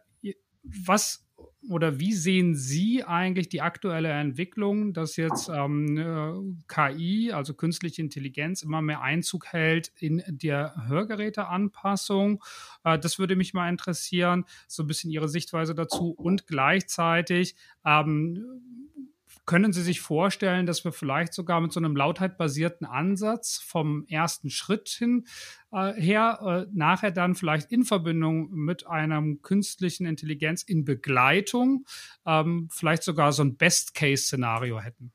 [0.64, 1.26] was
[1.68, 8.02] oder wie sehen Sie eigentlich die aktuelle Entwicklung, dass jetzt ähm, äh, KI, also künstliche
[8.02, 12.42] Intelligenz, immer mehr Einzug hält in der Hörgeräteanpassung?
[12.84, 17.54] Äh, das würde mich mal interessieren, so ein bisschen Ihre Sichtweise dazu und gleichzeitig
[17.84, 18.44] ähm,
[19.44, 24.50] können Sie sich vorstellen, dass wir vielleicht sogar mit so einem lautheitbasierten Ansatz vom ersten
[24.50, 25.26] Schritt hin
[25.72, 31.86] äh, her, äh, nachher dann vielleicht in Verbindung mit einem künstlichen Intelligenz in Begleitung
[32.26, 35.12] ähm, vielleicht sogar so ein Best-Case-Szenario hätten?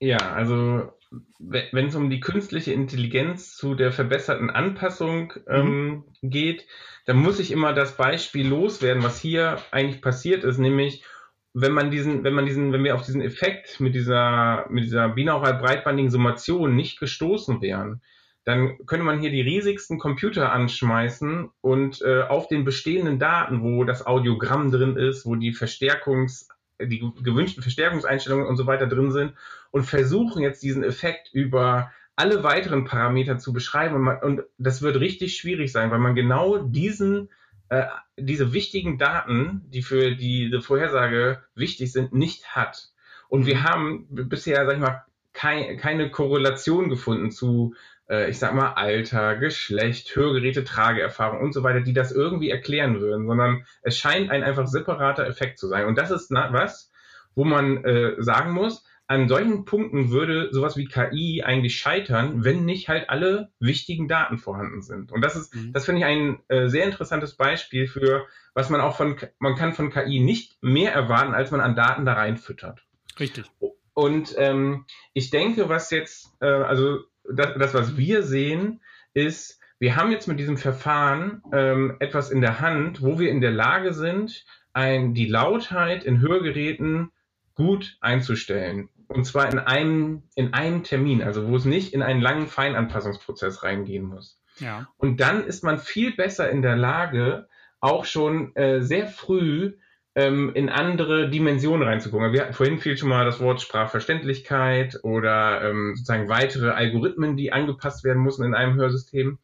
[0.00, 0.92] Ja, also
[1.38, 6.30] wenn es um die künstliche Intelligenz zu der verbesserten Anpassung ähm, mhm.
[6.30, 6.66] geht,
[7.06, 11.04] dann muss ich immer das Beispiel loswerden, was hier eigentlich passiert ist, nämlich
[11.52, 15.08] wenn man diesen, wenn man diesen, wenn wir auf diesen Effekt mit dieser, mit dieser
[15.08, 18.02] binaural breitbandigen Summation nicht gestoßen wären,
[18.44, 23.84] dann könnte man hier die riesigsten Computer anschmeißen und äh, auf den bestehenden Daten, wo
[23.84, 26.48] das Audiogramm drin ist, wo die Verstärkungs,
[26.80, 29.34] die gewünschten Verstärkungseinstellungen und so weiter drin sind
[29.70, 33.94] und versuchen jetzt diesen Effekt über alle weiteren Parameter zu beschreiben.
[33.96, 37.28] Und, man, und das wird richtig schwierig sein, weil man genau diesen
[37.70, 42.90] äh, diese wichtigen Daten, die für diese Vorhersage wichtig sind, nicht hat.
[43.28, 47.74] Und wir haben bisher, sag ich mal, kein, keine Korrelation gefunden zu,
[48.08, 53.00] äh, ich sag mal, Alter, Geschlecht, Hörgeräte, Trageerfahrung und so weiter, die das irgendwie erklären
[53.00, 55.86] würden, sondern es scheint ein einfach separater Effekt zu sein.
[55.86, 56.90] Und das ist na, was,
[57.36, 62.64] wo man äh, sagen muss, an solchen Punkten würde sowas wie KI eigentlich scheitern, wenn
[62.64, 65.10] nicht halt alle wichtigen Daten vorhanden sind.
[65.10, 65.72] Und das ist, mhm.
[65.72, 69.72] das finde ich ein äh, sehr interessantes Beispiel für, was man auch von, man kann
[69.72, 72.86] von KI nicht mehr erwarten, als man an Daten da reinfüttert.
[73.18, 73.46] Richtig.
[73.94, 78.80] Und ähm, ich denke, was jetzt, äh, also das, das, was wir sehen,
[79.12, 83.40] ist, wir haben jetzt mit diesem Verfahren ähm, etwas in der Hand, wo wir in
[83.40, 87.10] der Lage sind, ein, die Lautheit in Hörgeräten
[87.56, 88.88] gut einzustellen.
[89.10, 93.64] Und zwar in einem, in einem Termin, also wo es nicht in einen langen Feinanpassungsprozess
[93.64, 94.40] reingehen muss.
[94.60, 94.86] Ja.
[94.98, 97.48] Und dann ist man viel besser in der Lage,
[97.80, 99.72] auch schon äh, sehr früh
[100.14, 102.32] ähm, in andere Dimensionen reinzugucken.
[102.32, 107.52] Wir hatten vorhin viel schon mal das Wort Sprachverständlichkeit oder ähm, sozusagen weitere Algorithmen, die
[107.52, 109.38] angepasst werden müssen in einem Hörsystem.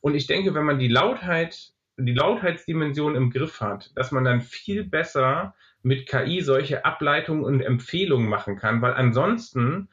[0.00, 4.40] Und ich denke, wenn man die Lautheit, die Lautheitsdimension im Griff hat, dass man dann
[4.40, 9.88] viel besser mit KI solche Ableitungen und Empfehlungen machen kann, weil ansonsten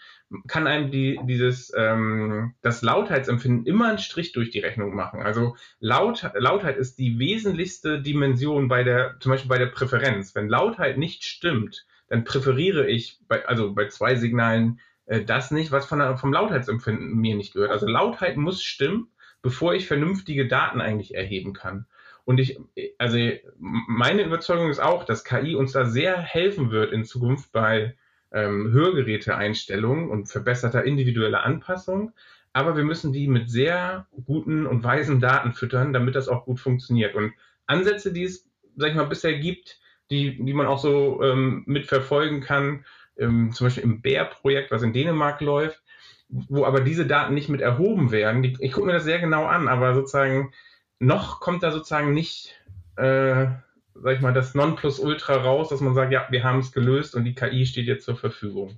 [0.48, 5.22] kann einem die, dieses ähm, das Lautheitsempfinden immer einen Strich durch die Rechnung machen.
[5.22, 10.36] Also Laut, Lautheit ist die wesentlichste Dimension bei der, zum Beispiel bei der Präferenz.
[10.36, 15.72] Wenn Lautheit nicht stimmt, dann präferiere ich bei, also bei zwei Signalen äh, das nicht,
[15.72, 17.72] was von, vom Lautheitsempfinden mir nicht gehört.
[17.72, 19.08] Also Lautheit muss stimmen,
[19.42, 21.88] bevor ich vernünftige Daten eigentlich erheben kann.
[22.30, 22.60] Und ich,
[23.00, 23.18] also
[23.58, 27.96] meine Überzeugung ist auch, dass KI uns da sehr helfen wird in Zukunft bei
[28.32, 32.12] ähm, Hörgeräteeinstellungen und verbesserter individueller Anpassung.
[32.54, 36.60] Aber wir müssen die mit sehr guten und weisen Daten füttern, damit das auch gut
[36.60, 37.16] funktioniert.
[37.16, 37.34] Und
[37.66, 39.80] Ansätze, die es, sag ich mal, bisher gibt,
[40.12, 42.86] die, die man auch so ähm, mitverfolgen kann,
[43.18, 45.82] ähm, zum Beispiel im BEAR-Projekt, was in Dänemark läuft,
[46.30, 48.44] wo aber diese Daten nicht mit erhoben werden.
[48.44, 50.54] Die, ich gucke mir das sehr genau an, aber sozusagen
[51.00, 52.56] noch kommt da sozusagen nicht,
[52.98, 53.48] äh,
[53.96, 57.24] sag ich mal, das Nonplusultra raus, dass man sagt, ja, wir haben es gelöst und
[57.24, 58.78] die KI steht jetzt zur Verfügung.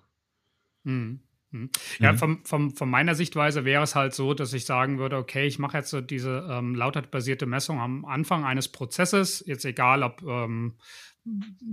[0.85, 1.21] Hm.
[1.51, 1.69] hm.
[1.99, 2.17] Ja, mhm.
[2.17, 5.59] von, von, von meiner Sichtweise wäre es halt so, dass ich sagen würde, okay, ich
[5.59, 10.77] mache jetzt so diese ähm, lautheitbasierte Messung am Anfang eines Prozesses, jetzt egal ob ähm,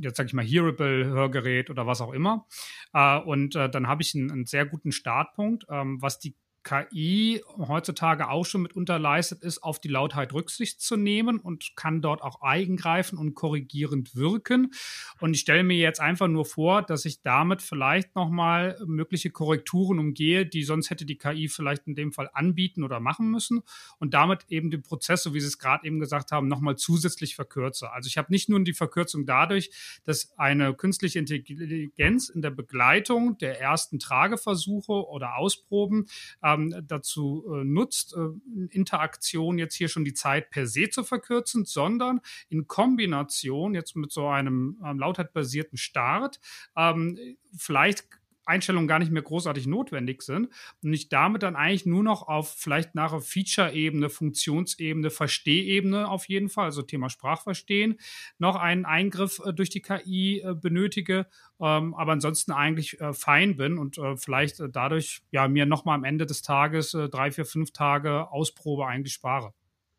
[0.01, 2.47] jetzt sage ich mal Hearable Hörgerät oder was auch immer.
[2.93, 6.37] Äh, und äh, dann habe ich einen, einen, sehr guten Startpunkt, ähm, was die
[6.69, 12.03] KI heutzutage auch schon mitunter leistet, ist, auf die Lautheit Rücksicht zu nehmen und kann
[12.03, 14.73] dort auch eingreifen und korrigierend wirken.
[15.19, 19.99] Und ich stelle mir jetzt einfach nur vor, dass ich damit vielleicht nochmal mögliche Korrekturen
[19.99, 23.63] umgehe, die sonst hätte die KI vielleicht in dem Fall anbieten oder machen müssen
[23.99, 27.35] und damit eben den Prozess, so wie Sie es gerade eben gesagt haben, nochmal zusätzlich
[27.35, 27.91] verkürze.
[27.93, 29.71] Also ich habe nicht nur die Verkürzung dadurch,
[30.05, 36.07] dass eine künstliche Intelligenz in der Begleitung der ersten Trageversuche oder Ausproben
[36.43, 41.05] äh, ähm, dazu äh, nutzt, äh, Interaktion jetzt hier schon die Zeit per se zu
[41.05, 46.41] verkürzen, sondern in Kombination jetzt mit so einem ähm, lautheitbasierten Start
[46.77, 47.19] ähm,
[47.57, 48.18] vielleicht
[48.49, 50.49] Einstellungen gar nicht mehr großartig notwendig sind
[50.83, 56.49] und ich damit dann eigentlich nur noch auf vielleicht nachher Feature-Ebene, Funktionsebene, Verstehebene auf jeden
[56.49, 57.99] Fall, also Thema Sprachverstehen,
[58.39, 61.27] noch einen Eingriff äh, durch die KI äh, benötige,
[61.61, 65.95] ähm, aber ansonsten eigentlich äh, fein bin und äh, vielleicht äh, dadurch ja mir nochmal
[65.95, 69.53] am Ende des Tages äh, drei, vier, fünf Tage Ausprobe eigentlich spare.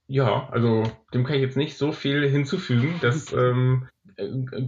[0.08, 0.84] Ja, also
[1.14, 2.96] dem kann ich jetzt nicht so viel hinzufügen.
[3.02, 3.88] Das, ähm,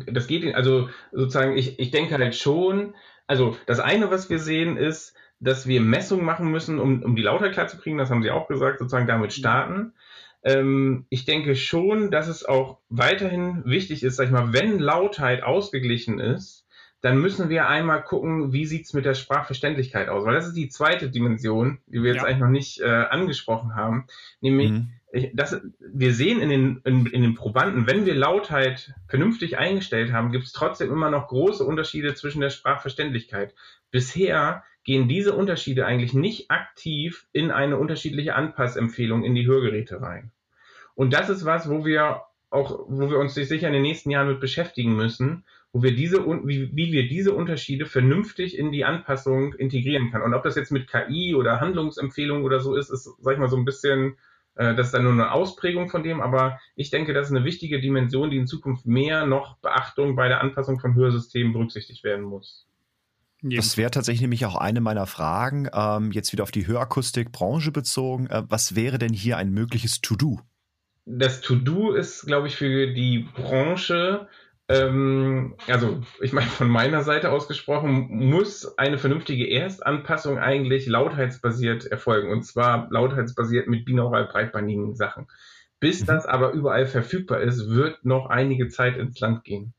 [0.08, 2.94] das geht, also sozusagen, ich, ich denke halt schon,
[3.32, 7.22] also das eine, was wir sehen, ist, dass wir Messungen machen müssen, um, um die
[7.22, 7.98] Lautheit klar zu kriegen.
[7.98, 9.94] Das haben Sie auch gesagt, sozusagen damit starten.
[10.44, 15.44] Ähm, ich denke schon, dass es auch weiterhin wichtig ist, sag ich mal, wenn Lautheit
[15.44, 16.68] ausgeglichen ist,
[17.00, 20.26] dann müssen wir einmal gucken, wie sieht's mit der Sprachverständlichkeit aus.
[20.26, 22.28] Weil das ist die zweite Dimension, die wir jetzt ja.
[22.28, 24.08] eigentlich noch nicht äh, angesprochen haben.
[24.42, 24.92] Nämlich, mhm
[25.34, 30.32] das, wir sehen in den, in, in den Probanden, wenn wir Lautheit vernünftig eingestellt haben,
[30.32, 33.54] gibt es trotzdem immer noch große Unterschiede zwischen der Sprachverständlichkeit.
[33.92, 40.32] Bisher gehen diese Unterschiede eigentlich nicht aktiv in eine unterschiedliche Anpassempfehlung in die Hörgeräte rein.
[40.96, 44.28] Und das ist was, wo wir auch, wo wir uns sicher in den nächsten Jahren
[44.28, 49.54] mit beschäftigen müssen, wo wir diese, wie, wie wir diese Unterschiede vernünftig in die Anpassung
[49.54, 50.26] integrieren können.
[50.26, 53.50] Und ob das jetzt mit KI oder Handlungsempfehlungen oder so ist, ist, sag ich mal,
[53.50, 54.18] so ein bisschen,
[54.56, 57.80] das ist dann nur eine Ausprägung von dem, aber ich denke, das ist eine wichtige
[57.80, 62.68] Dimension, die in Zukunft mehr noch Beachtung bei der Anpassung von Hörsystemen berücksichtigt werden muss.
[63.44, 68.28] Das wäre tatsächlich nämlich auch eine meiner Fragen, ähm, jetzt wieder auf die Hörakustikbranche bezogen.
[68.28, 70.40] Äh, was wäre denn hier ein mögliches To-Do?
[71.06, 74.28] Das To-Do ist, glaube ich, für die Branche
[74.72, 81.86] ähm, also ich meine von meiner Seite aus gesprochen, muss eine vernünftige Erstanpassung eigentlich lautheitsbasiert
[81.86, 82.32] erfolgen.
[82.32, 85.28] Und zwar lautheitsbasiert mit binaural breitbandigen Sachen.
[85.80, 86.06] Bis mhm.
[86.06, 89.74] das aber überall verfügbar ist, wird noch einige Zeit ins Land gehen.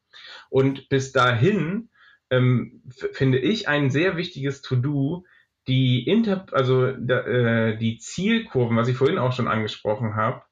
[0.50, 1.88] Und bis dahin
[2.30, 2.82] ähm,
[3.12, 5.24] finde ich ein sehr wichtiges To-Do,
[5.68, 10.42] die Inter also äh, die Zielkurven, was ich vorhin auch schon angesprochen habe,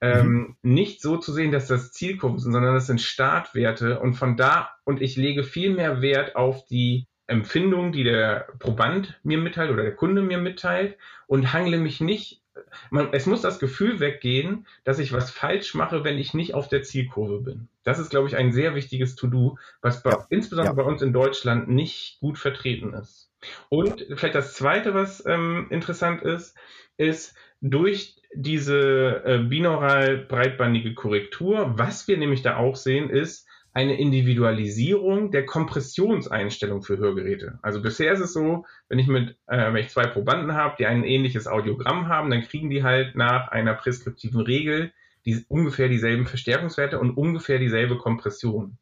[0.00, 0.56] ähm, mhm.
[0.62, 4.70] nicht so zu sehen, dass das Zielkurven sind, sondern das sind Startwerte und von da
[4.84, 9.82] und ich lege viel mehr Wert auf die Empfindung, die der Proband mir mitteilt oder
[9.82, 10.96] der Kunde mir mitteilt
[11.26, 12.42] und hangle mich nicht.
[12.90, 16.68] Man, es muss das Gefühl weggehen, dass ich was falsch mache, wenn ich nicht auf
[16.68, 17.68] der Zielkurve bin.
[17.84, 20.26] Das ist, glaube ich, ein sehr wichtiges To-Do, was bei, ja.
[20.28, 20.82] insbesondere ja.
[20.82, 23.30] bei uns in Deutschland nicht gut vertreten ist.
[23.68, 26.56] Und vielleicht das Zweite, was ähm, interessant ist,
[26.98, 33.98] ist, durch diese äh, binaural breitbandige Korrektur, was wir nämlich da auch sehen, ist eine
[33.98, 37.58] Individualisierung der Kompressionseinstellung für Hörgeräte.
[37.62, 40.86] Also bisher ist es so, wenn ich mit, äh, wenn ich zwei Probanden habe, die
[40.86, 44.92] ein ähnliches Audiogramm haben, dann kriegen die halt nach einer preskriptiven Regel
[45.24, 48.76] die, ungefähr dieselben Verstärkungswerte und ungefähr dieselbe Kompression.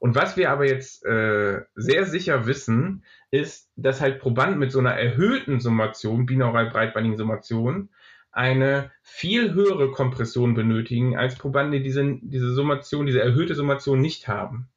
[0.00, 4.78] Und was wir aber jetzt äh, sehr sicher wissen, ist, dass halt Probanden mit so
[4.78, 7.88] einer erhöhten Summation, binaural breitbandigen Summation,
[8.34, 14.28] eine viel höhere Kompression benötigen als Probanden, die diese, diese Summation, diese erhöhte Summation nicht
[14.28, 14.68] haben.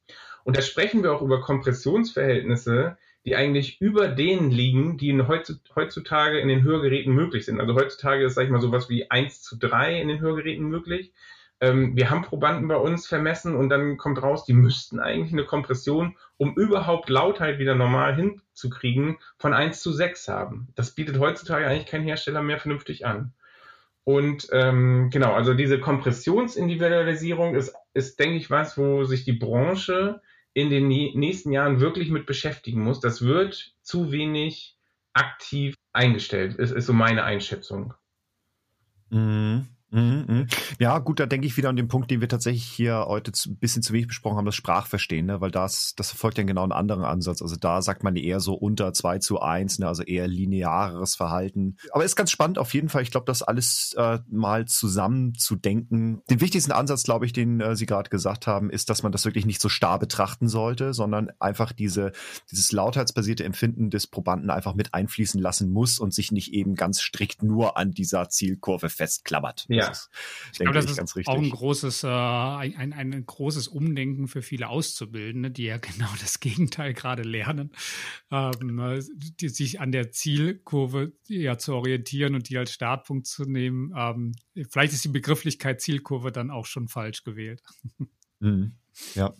[0.44, 6.38] Und da sprechen wir auch über Kompressionsverhältnisse, die eigentlich über denen liegen, die in heutzutage
[6.38, 7.60] in den Hörgeräten möglich sind.
[7.60, 11.12] Also heutzutage ist, sag ich mal, sowas wie 1 zu 3 in den Hörgeräten möglich.
[11.60, 15.44] Ähm, wir haben Probanden bei uns vermessen und dann kommt raus, die müssten eigentlich eine
[15.44, 20.68] Kompression, um überhaupt Lautheit wieder normal hinzukriegen, von 1 zu 6 haben.
[20.76, 23.34] Das bietet heutzutage eigentlich kein Hersteller mehr vernünftig an.
[24.04, 30.22] Und ähm, genau, also diese Kompressionsindividualisierung ist, ist, denke ich, was, wo sich die Branche
[30.54, 33.00] in den nächsten Jahren wirklich mit beschäftigen muss.
[33.00, 34.78] Das wird zu wenig
[35.12, 37.94] aktiv eingestellt, ist, ist so meine Einschätzung.
[39.10, 39.68] Mhm.
[39.90, 40.46] Mhm, mhm.
[40.78, 43.56] Ja, gut, da denke ich wieder an den Punkt, den wir tatsächlich hier heute ein
[43.56, 45.40] bisschen zu wenig besprochen haben, das Sprachverstehen, ne?
[45.40, 47.40] weil das, das verfolgt ja genau einen anderen Ansatz.
[47.40, 49.88] Also da sagt man eher so unter zwei zu eins, ne?
[49.88, 51.76] also eher lineares Verhalten.
[51.92, 53.02] Aber ist ganz spannend auf jeden Fall.
[53.02, 56.22] Ich glaube, das alles äh, mal zusammen zu denken.
[56.28, 59.24] Den wichtigsten Ansatz, glaube ich, den äh, Sie gerade gesagt haben, ist, dass man das
[59.24, 62.12] wirklich nicht so starr betrachten sollte, sondern einfach diese,
[62.50, 67.00] dieses lautheitsbasierte Empfinden des Probanden einfach mit einfließen lassen muss und sich nicht eben ganz
[67.00, 69.66] strikt nur an dieser Zielkurve festklammert.
[69.68, 69.77] Ja.
[69.78, 69.90] Ja.
[69.90, 70.10] Ist,
[70.52, 74.42] ich glaube, das ich, ist auch ein großes, äh, ein, ein, ein, großes Umdenken für
[74.42, 77.72] viele Auszubildende, die ja genau das Gegenteil gerade lernen,
[78.30, 83.44] ähm, äh, die, sich an der Zielkurve ja zu orientieren und die als Startpunkt zu
[83.44, 83.92] nehmen.
[83.96, 84.32] Ähm,
[84.70, 87.62] vielleicht ist die Begrifflichkeit Zielkurve dann auch schon falsch gewählt.
[88.40, 88.76] Mhm.
[89.16, 89.34] Ja.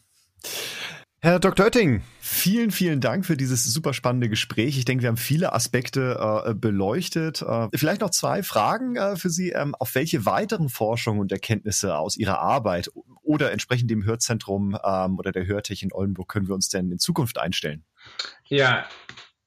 [1.21, 1.67] Herr Dr.
[1.67, 4.79] Oetting, vielen, vielen Dank für dieses super spannende Gespräch.
[4.79, 7.43] Ich denke, wir haben viele Aspekte äh, beleuchtet.
[7.43, 9.51] Äh, vielleicht noch zwei Fragen äh, für Sie.
[9.51, 12.93] Ähm, auf welche weiteren Forschungen und Erkenntnisse aus Ihrer Arbeit
[13.25, 17.01] oder entsprechend dem Hörzentrum ähm, oder der Hörtech in Oldenburg können wir uns denn in
[17.01, 17.83] Zukunft einstellen?
[18.45, 18.87] Ja,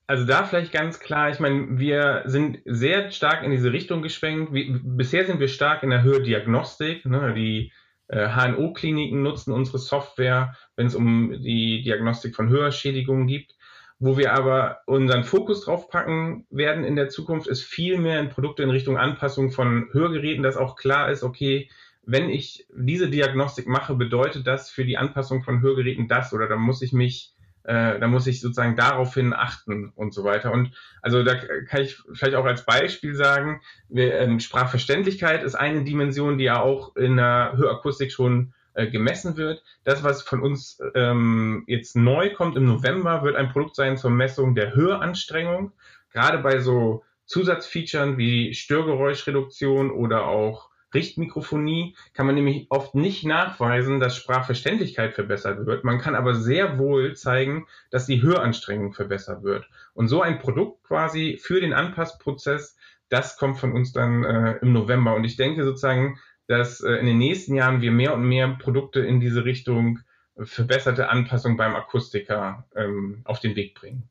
[0.07, 4.51] also da vielleicht ganz klar, ich meine, wir sind sehr stark in diese Richtung geschwenkt.
[4.53, 7.71] Wie, bisher sind wir stark in der Hördiagnostik, ne, die
[8.11, 13.55] HNO-Kliniken äh, nutzen unsere Software, wenn es um die Diagnostik von Hörschädigungen gibt.
[13.99, 18.29] Wo wir aber unseren Fokus drauf packen werden in der Zukunft, ist viel mehr in
[18.29, 21.69] Produkte in Richtung Anpassung von Hörgeräten, dass auch klar ist, okay,
[22.03, 26.55] wenn ich diese Diagnostik mache, bedeutet das für die Anpassung von Hörgeräten das oder da
[26.55, 30.51] muss ich mich äh, da muss ich sozusagen daraufhin achten und so weiter.
[30.51, 35.83] Und also da kann ich vielleicht auch als Beispiel sagen, wir, ähm, Sprachverständlichkeit ist eine
[35.83, 39.63] Dimension, die ja auch in der Hörakustik schon äh, gemessen wird.
[39.83, 44.11] Das, was von uns ähm, jetzt neu kommt im November, wird ein Produkt sein zur
[44.11, 45.71] Messung der Höranstrengung.
[46.13, 53.99] Gerade bei so Zusatzfeaturen wie Störgeräuschreduktion oder auch Richtmikrofonie kann man nämlich oft nicht nachweisen,
[53.99, 55.83] dass Sprachverständlichkeit verbessert wird.
[55.83, 59.69] Man kann aber sehr wohl zeigen, dass die Höranstrengung verbessert wird.
[59.93, 62.77] Und so ein Produkt quasi für den Anpassprozess,
[63.09, 65.15] das kommt von uns dann äh, im November.
[65.15, 69.01] Und ich denke sozusagen, dass äh, in den nächsten Jahren wir mehr und mehr Produkte
[69.01, 69.99] in diese Richtung
[70.37, 74.09] verbesserte Anpassung beim Akustiker ähm, auf den Weg bringen.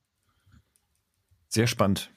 [1.49, 2.13] Sehr spannend.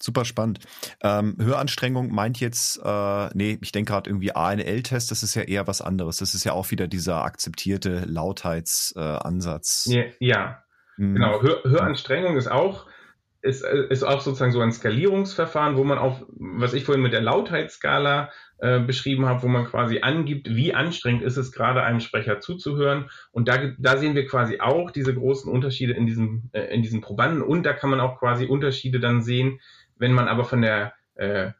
[0.00, 0.58] Super spannend.
[1.02, 5.66] Ähm, Höranstrengung meint jetzt, äh, nee, ich denke gerade irgendwie ANL-Test, das ist ja eher
[5.66, 6.18] was anderes.
[6.18, 9.88] Das ist ja auch wieder dieser akzeptierte Lautheitsansatz.
[9.90, 10.64] Äh, ja, ja.
[10.96, 11.14] Mhm.
[11.14, 11.42] genau.
[11.42, 12.86] Hör Höranstrengung ist auch,
[13.40, 17.20] ist, ist auch sozusagen so ein Skalierungsverfahren, wo man auf, was ich vorhin mit der
[17.20, 22.40] Lautheitsskala äh, beschrieben habe, wo man quasi angibt, wie anstrengend ist es gerade einem Sprecher
[22.40, 23.10] zuzuhören.
[23.32, 27.00] Und da, da sehen wir quasi auch diese großen Unterschiede in diesem, äh, in diesen
[27.00, 27.42] Probanden.
[27.42, 29.60] Und da kann man auch quasi Unterschiede dann sehen,
[29.96, 31.52] wenn man aber von der äh,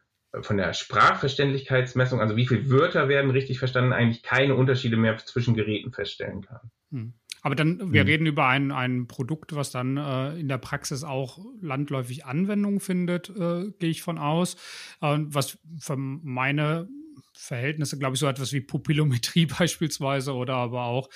[0.43, 5.55] von der Sprachverständlichkeitsmessung, also wie viele Wörter werden richtig verstanden, eigentlich keine Unterschiede mehr zwischen
[5.55, 6.71] Geräten feststellen kann.
[6.91, 7.15] Hm.
[7.43, 8.09] Aber dann, wir hm.
[8.09, 13.29] reden über ein, ein Produkt, was dann äh, in der Praxis auch landläufig Anwendung findet,
[13.29, 14.55] äh, gehe ich von aus.
[15.01, 16.89] Äh, was für meine
[17.33, 21.09] Verhältnisse, glaube ich, so etwas wie Pupillometrie beispielsweise oder aber auch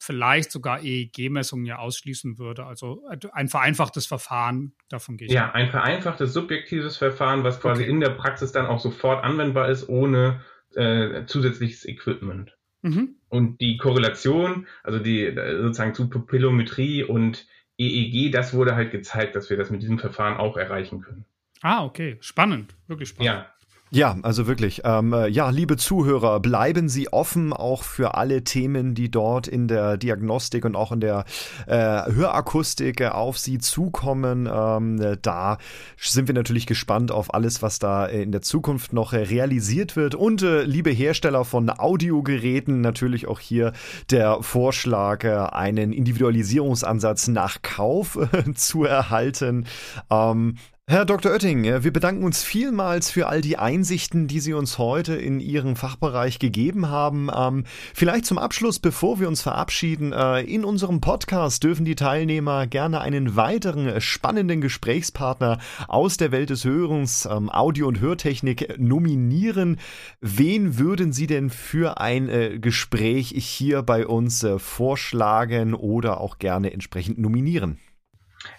[0.00, 2.66] vielleicht sogar EEG-Messungen ja ausschließen würde.
[2.66, 3.02] Also
[3.32, 5.34] ein vereinfachtes Verfahren, davon gehe ich.
[5.34, 7.90] Ja, ein vereinfachtes subjektives Verfahren, was quasi okay.
[7.90, 10.42] in der Praxis dann auch sofort anwendbar ist, ohne
[10.74, 12.56] äh, zusätzliches Equipment.
[12.82, 13.16] Mhm.
[13.28, 17.46] Und die Korrelation, also die sozusagen zu Pupillometrie und
[17.78, 21.24] EEG, das wurde halt gezeigt, dass wir das mit diesem Verfahren auch erreichen können.
[21.62, 22.16] Ah, okay.
[22.20, 22.74] Spannend.
[22.88, 23.26] Wirklich spannend.
[23.26, 23.54] Ja.
[23.94, 24.80] Ja, also wirklich.
[24.84, 29.68] Ähm, äh, ja, liebe Zuhörer, bleiben Sie offen auch für alle Themen, die dort in
[29.68, 31.26] der Diagnostik und auch in der
[31.66, 34.48] äh, Hörakustik auf Sie zukommen.
[34.50, 35.58] Ähm, äh, da
[35.98, 40.14] sind wir natürlich gespannt auf alles, was da in der Zukunft noch äh, realisiert wird.
[40.14, 43.74] Und äh, liebe Hersteller von Audiogeräten, natürlich auch hier
[44.10, 48.18] der Vorschlag, äh, einen Individualisierungsansatz nach Kauf
[48.54, 49.66] zu erhalten.
[50.08, 50.56] Ähm,
[50.88, 51.30] Herr Dr.
[51.30, 55.38] Oetting, äh, wir bedanken uns vielmals für all die Einsichten, die Sie uns heute in
[55.38, 57.30] Ihren Fachbereich gegeben haben.
[57.32, 57.64] Ähm,
[57.94, 63.00] vielleicht zum Abschluss, bevor wir uns verabschieden, äh, in unserem Podcast dürfen die Teilnehmer gerne
[63.00, 69.78] einen weiteren äh, spannenden Gesprächspartner aus der Welt des Hörens, ähm, Audio- und Hörtechnik nominieren.
[70.20, 77.18] Wen würden Sie denn für ein Gespräch hier bei uns vorschlagen oder auch gerne entsprechend
[77.18, 77.78] nominieren?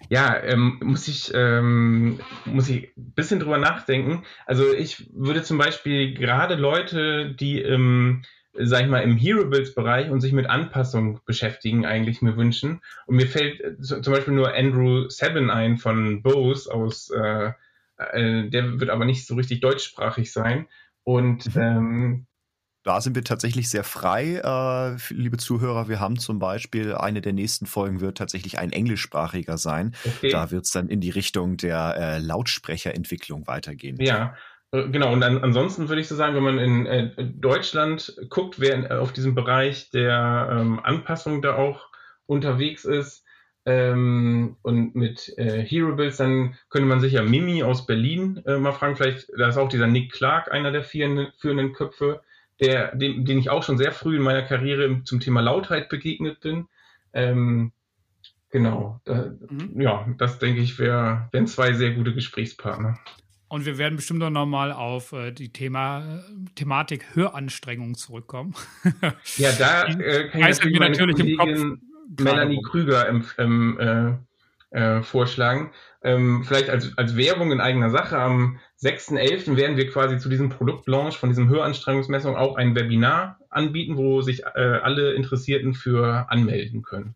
[0.10, 4.24] Ja, ähm, muss ich ähm, muss ich ein bisschen drüber nachdenken.
[4.46, 8.24] Also ich würde zum Beispiel gerade Leute, die im
[8.54, 12.82] sag ich mal, im Hearables-Bereich und sich mit Anpassung beschäftigen, eigentlich mir wünschen.
[13.08, 17.52] Und mir fällt äh, zum Beispiel nur Andrew Seven ein von Bose aus, äh,
[17.98, 20.68] äh, der wird aber nicht so richtig deutschsprachig sein.
[21.04, 21.62] Und mhm.
[21.62, 22.28] ähm,
[22.84, 25.88] da sind wir tatsächlich sehr frei, äh, liebe Zuhörer.
[25.88, 29.96] Wir haben zum Beispiel, eine der nächsten Folgen wird tatsächlich ein englischsprachiger sein.
[30.06, 30.30] Okay.
[30.30, 33.98] Da wird es dann in die Richtung der äh, Lautsprecherentwicklung weitergehen.
[34.02, 34.36] Ja,
[34.72, 35.14] äh, genau.
[35.14, 39.14] Und an, ansonsten würde ich so sagen, wenn man in äh, Deutschland guckt, wer auf
[39.14, 41.88] diesem Bereich der ähm, Anpassung da auch
[42.26, 43.24] unterwegs ist,
[43.66, 48.74] ähm, und mit äh, Hearables, dann könnte man sich ja Mimi aus Berlin äh, mal
[48.74, 48.98] fragen.
[48.98, 52.22] Vielleicht, da ist auch dieser Nick Clark, einer der vier, führenden Köpfe
[52.64, 56.40] der, den, den ich auch schon sehr früh in meiner Karriere zum Thema Lautheit begegnet
[56.40, 56.68] bin.
[57.14, 57.74] Ähm,
[58.50, 59.80] genau, da, mhm.
[59.80, 62.98] ja, das denke ich wär, wären zwei sehr gute Gesprächspartner.
[63.50, 66.24] Und wir werden bestimmt auch nochmal auf äh, die Thema,
[66.56, 68.56] Thematik Höranstrengung zurückkommen.
[69.38, 71.80] ja, da äh, kann ich natürlich, natürlich im Kopf
[72.20, 74.14] Melanie Krüger im, im, äh,
[74.74, 75.72] äh, vorschlagen.
[76.04, 78.18] Ähm, vielleicht als, als Werbung in eigener Sache.
[78.18, 79.56] Am 6.11.
[79.56, 84.44] werden wir quasi zu diesem Produktlaunch von diesem Höranstrengungsmessung auch ein Webinar anbieten, wo sich
[84.44, 87.16] äh, alle Interessierten für anmelden können.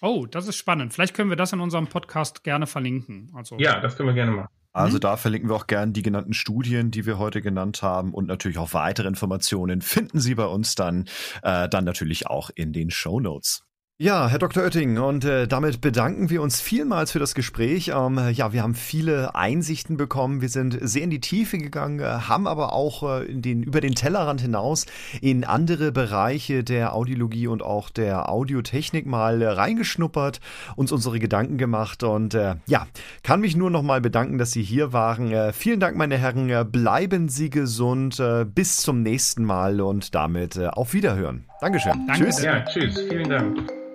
[0.00, 0.92] Oh, das ist spannend.
[0.92, 3.32] Vielleicht können wir das in unserem Podcast gerne verlinken.
[3.34, 4.48] Also, ja, das können wir gerne machen.
[4.72, 5.00] Also mhm.
[5.00, 8.58] da verlinken wir auch gerne die genannten Studien, die wir heute genannt haben und natürlich
[8.58, 11.06] auch weitere Informationen finden Sie bei uns dann,
[11.42, 13.64] äh, dann natürlich auch in den Show Notes.
[14.00, 14.62] Ja, Herr Dr.
[14.62, 17.90] Oetting, und äh, damit bedanken wir uns vielmals für das Gespräch.
[17.92, 22.04] Ähm, ja, wir haben viele Einsichten bekommen, wir sind sehr in die Tiefe gegangen, äh,
[22.04, 24.86] haben aber auch äh, den, über den Tellerrand hinaus
[25.20, 30.38] in andere Bereiche der Audiologie und auch der Audiotechnik mal reingeschnuppert,
[30.76, 32.86] uns unsere Gedanken gemacht und äh, ja,
[33.24, 35.32] kann mich nur noch mal bedanken, dass Sie hier waren.
[35.32, 38.22] Äh, vielen Dank, meine Herren, äh, bleiben Sie gesund,
[38.54, 41.46] bis zum nächsten Mal und damit auf Wiederhören.
[41.60, 42.06] Dankeschön.
[42.06, 42.26] Danke.
[42.26, 42.42] Tschüss.
[42.44, 42.96] Ja, tschüss.
[43.08, 43.87] Vielen Dank.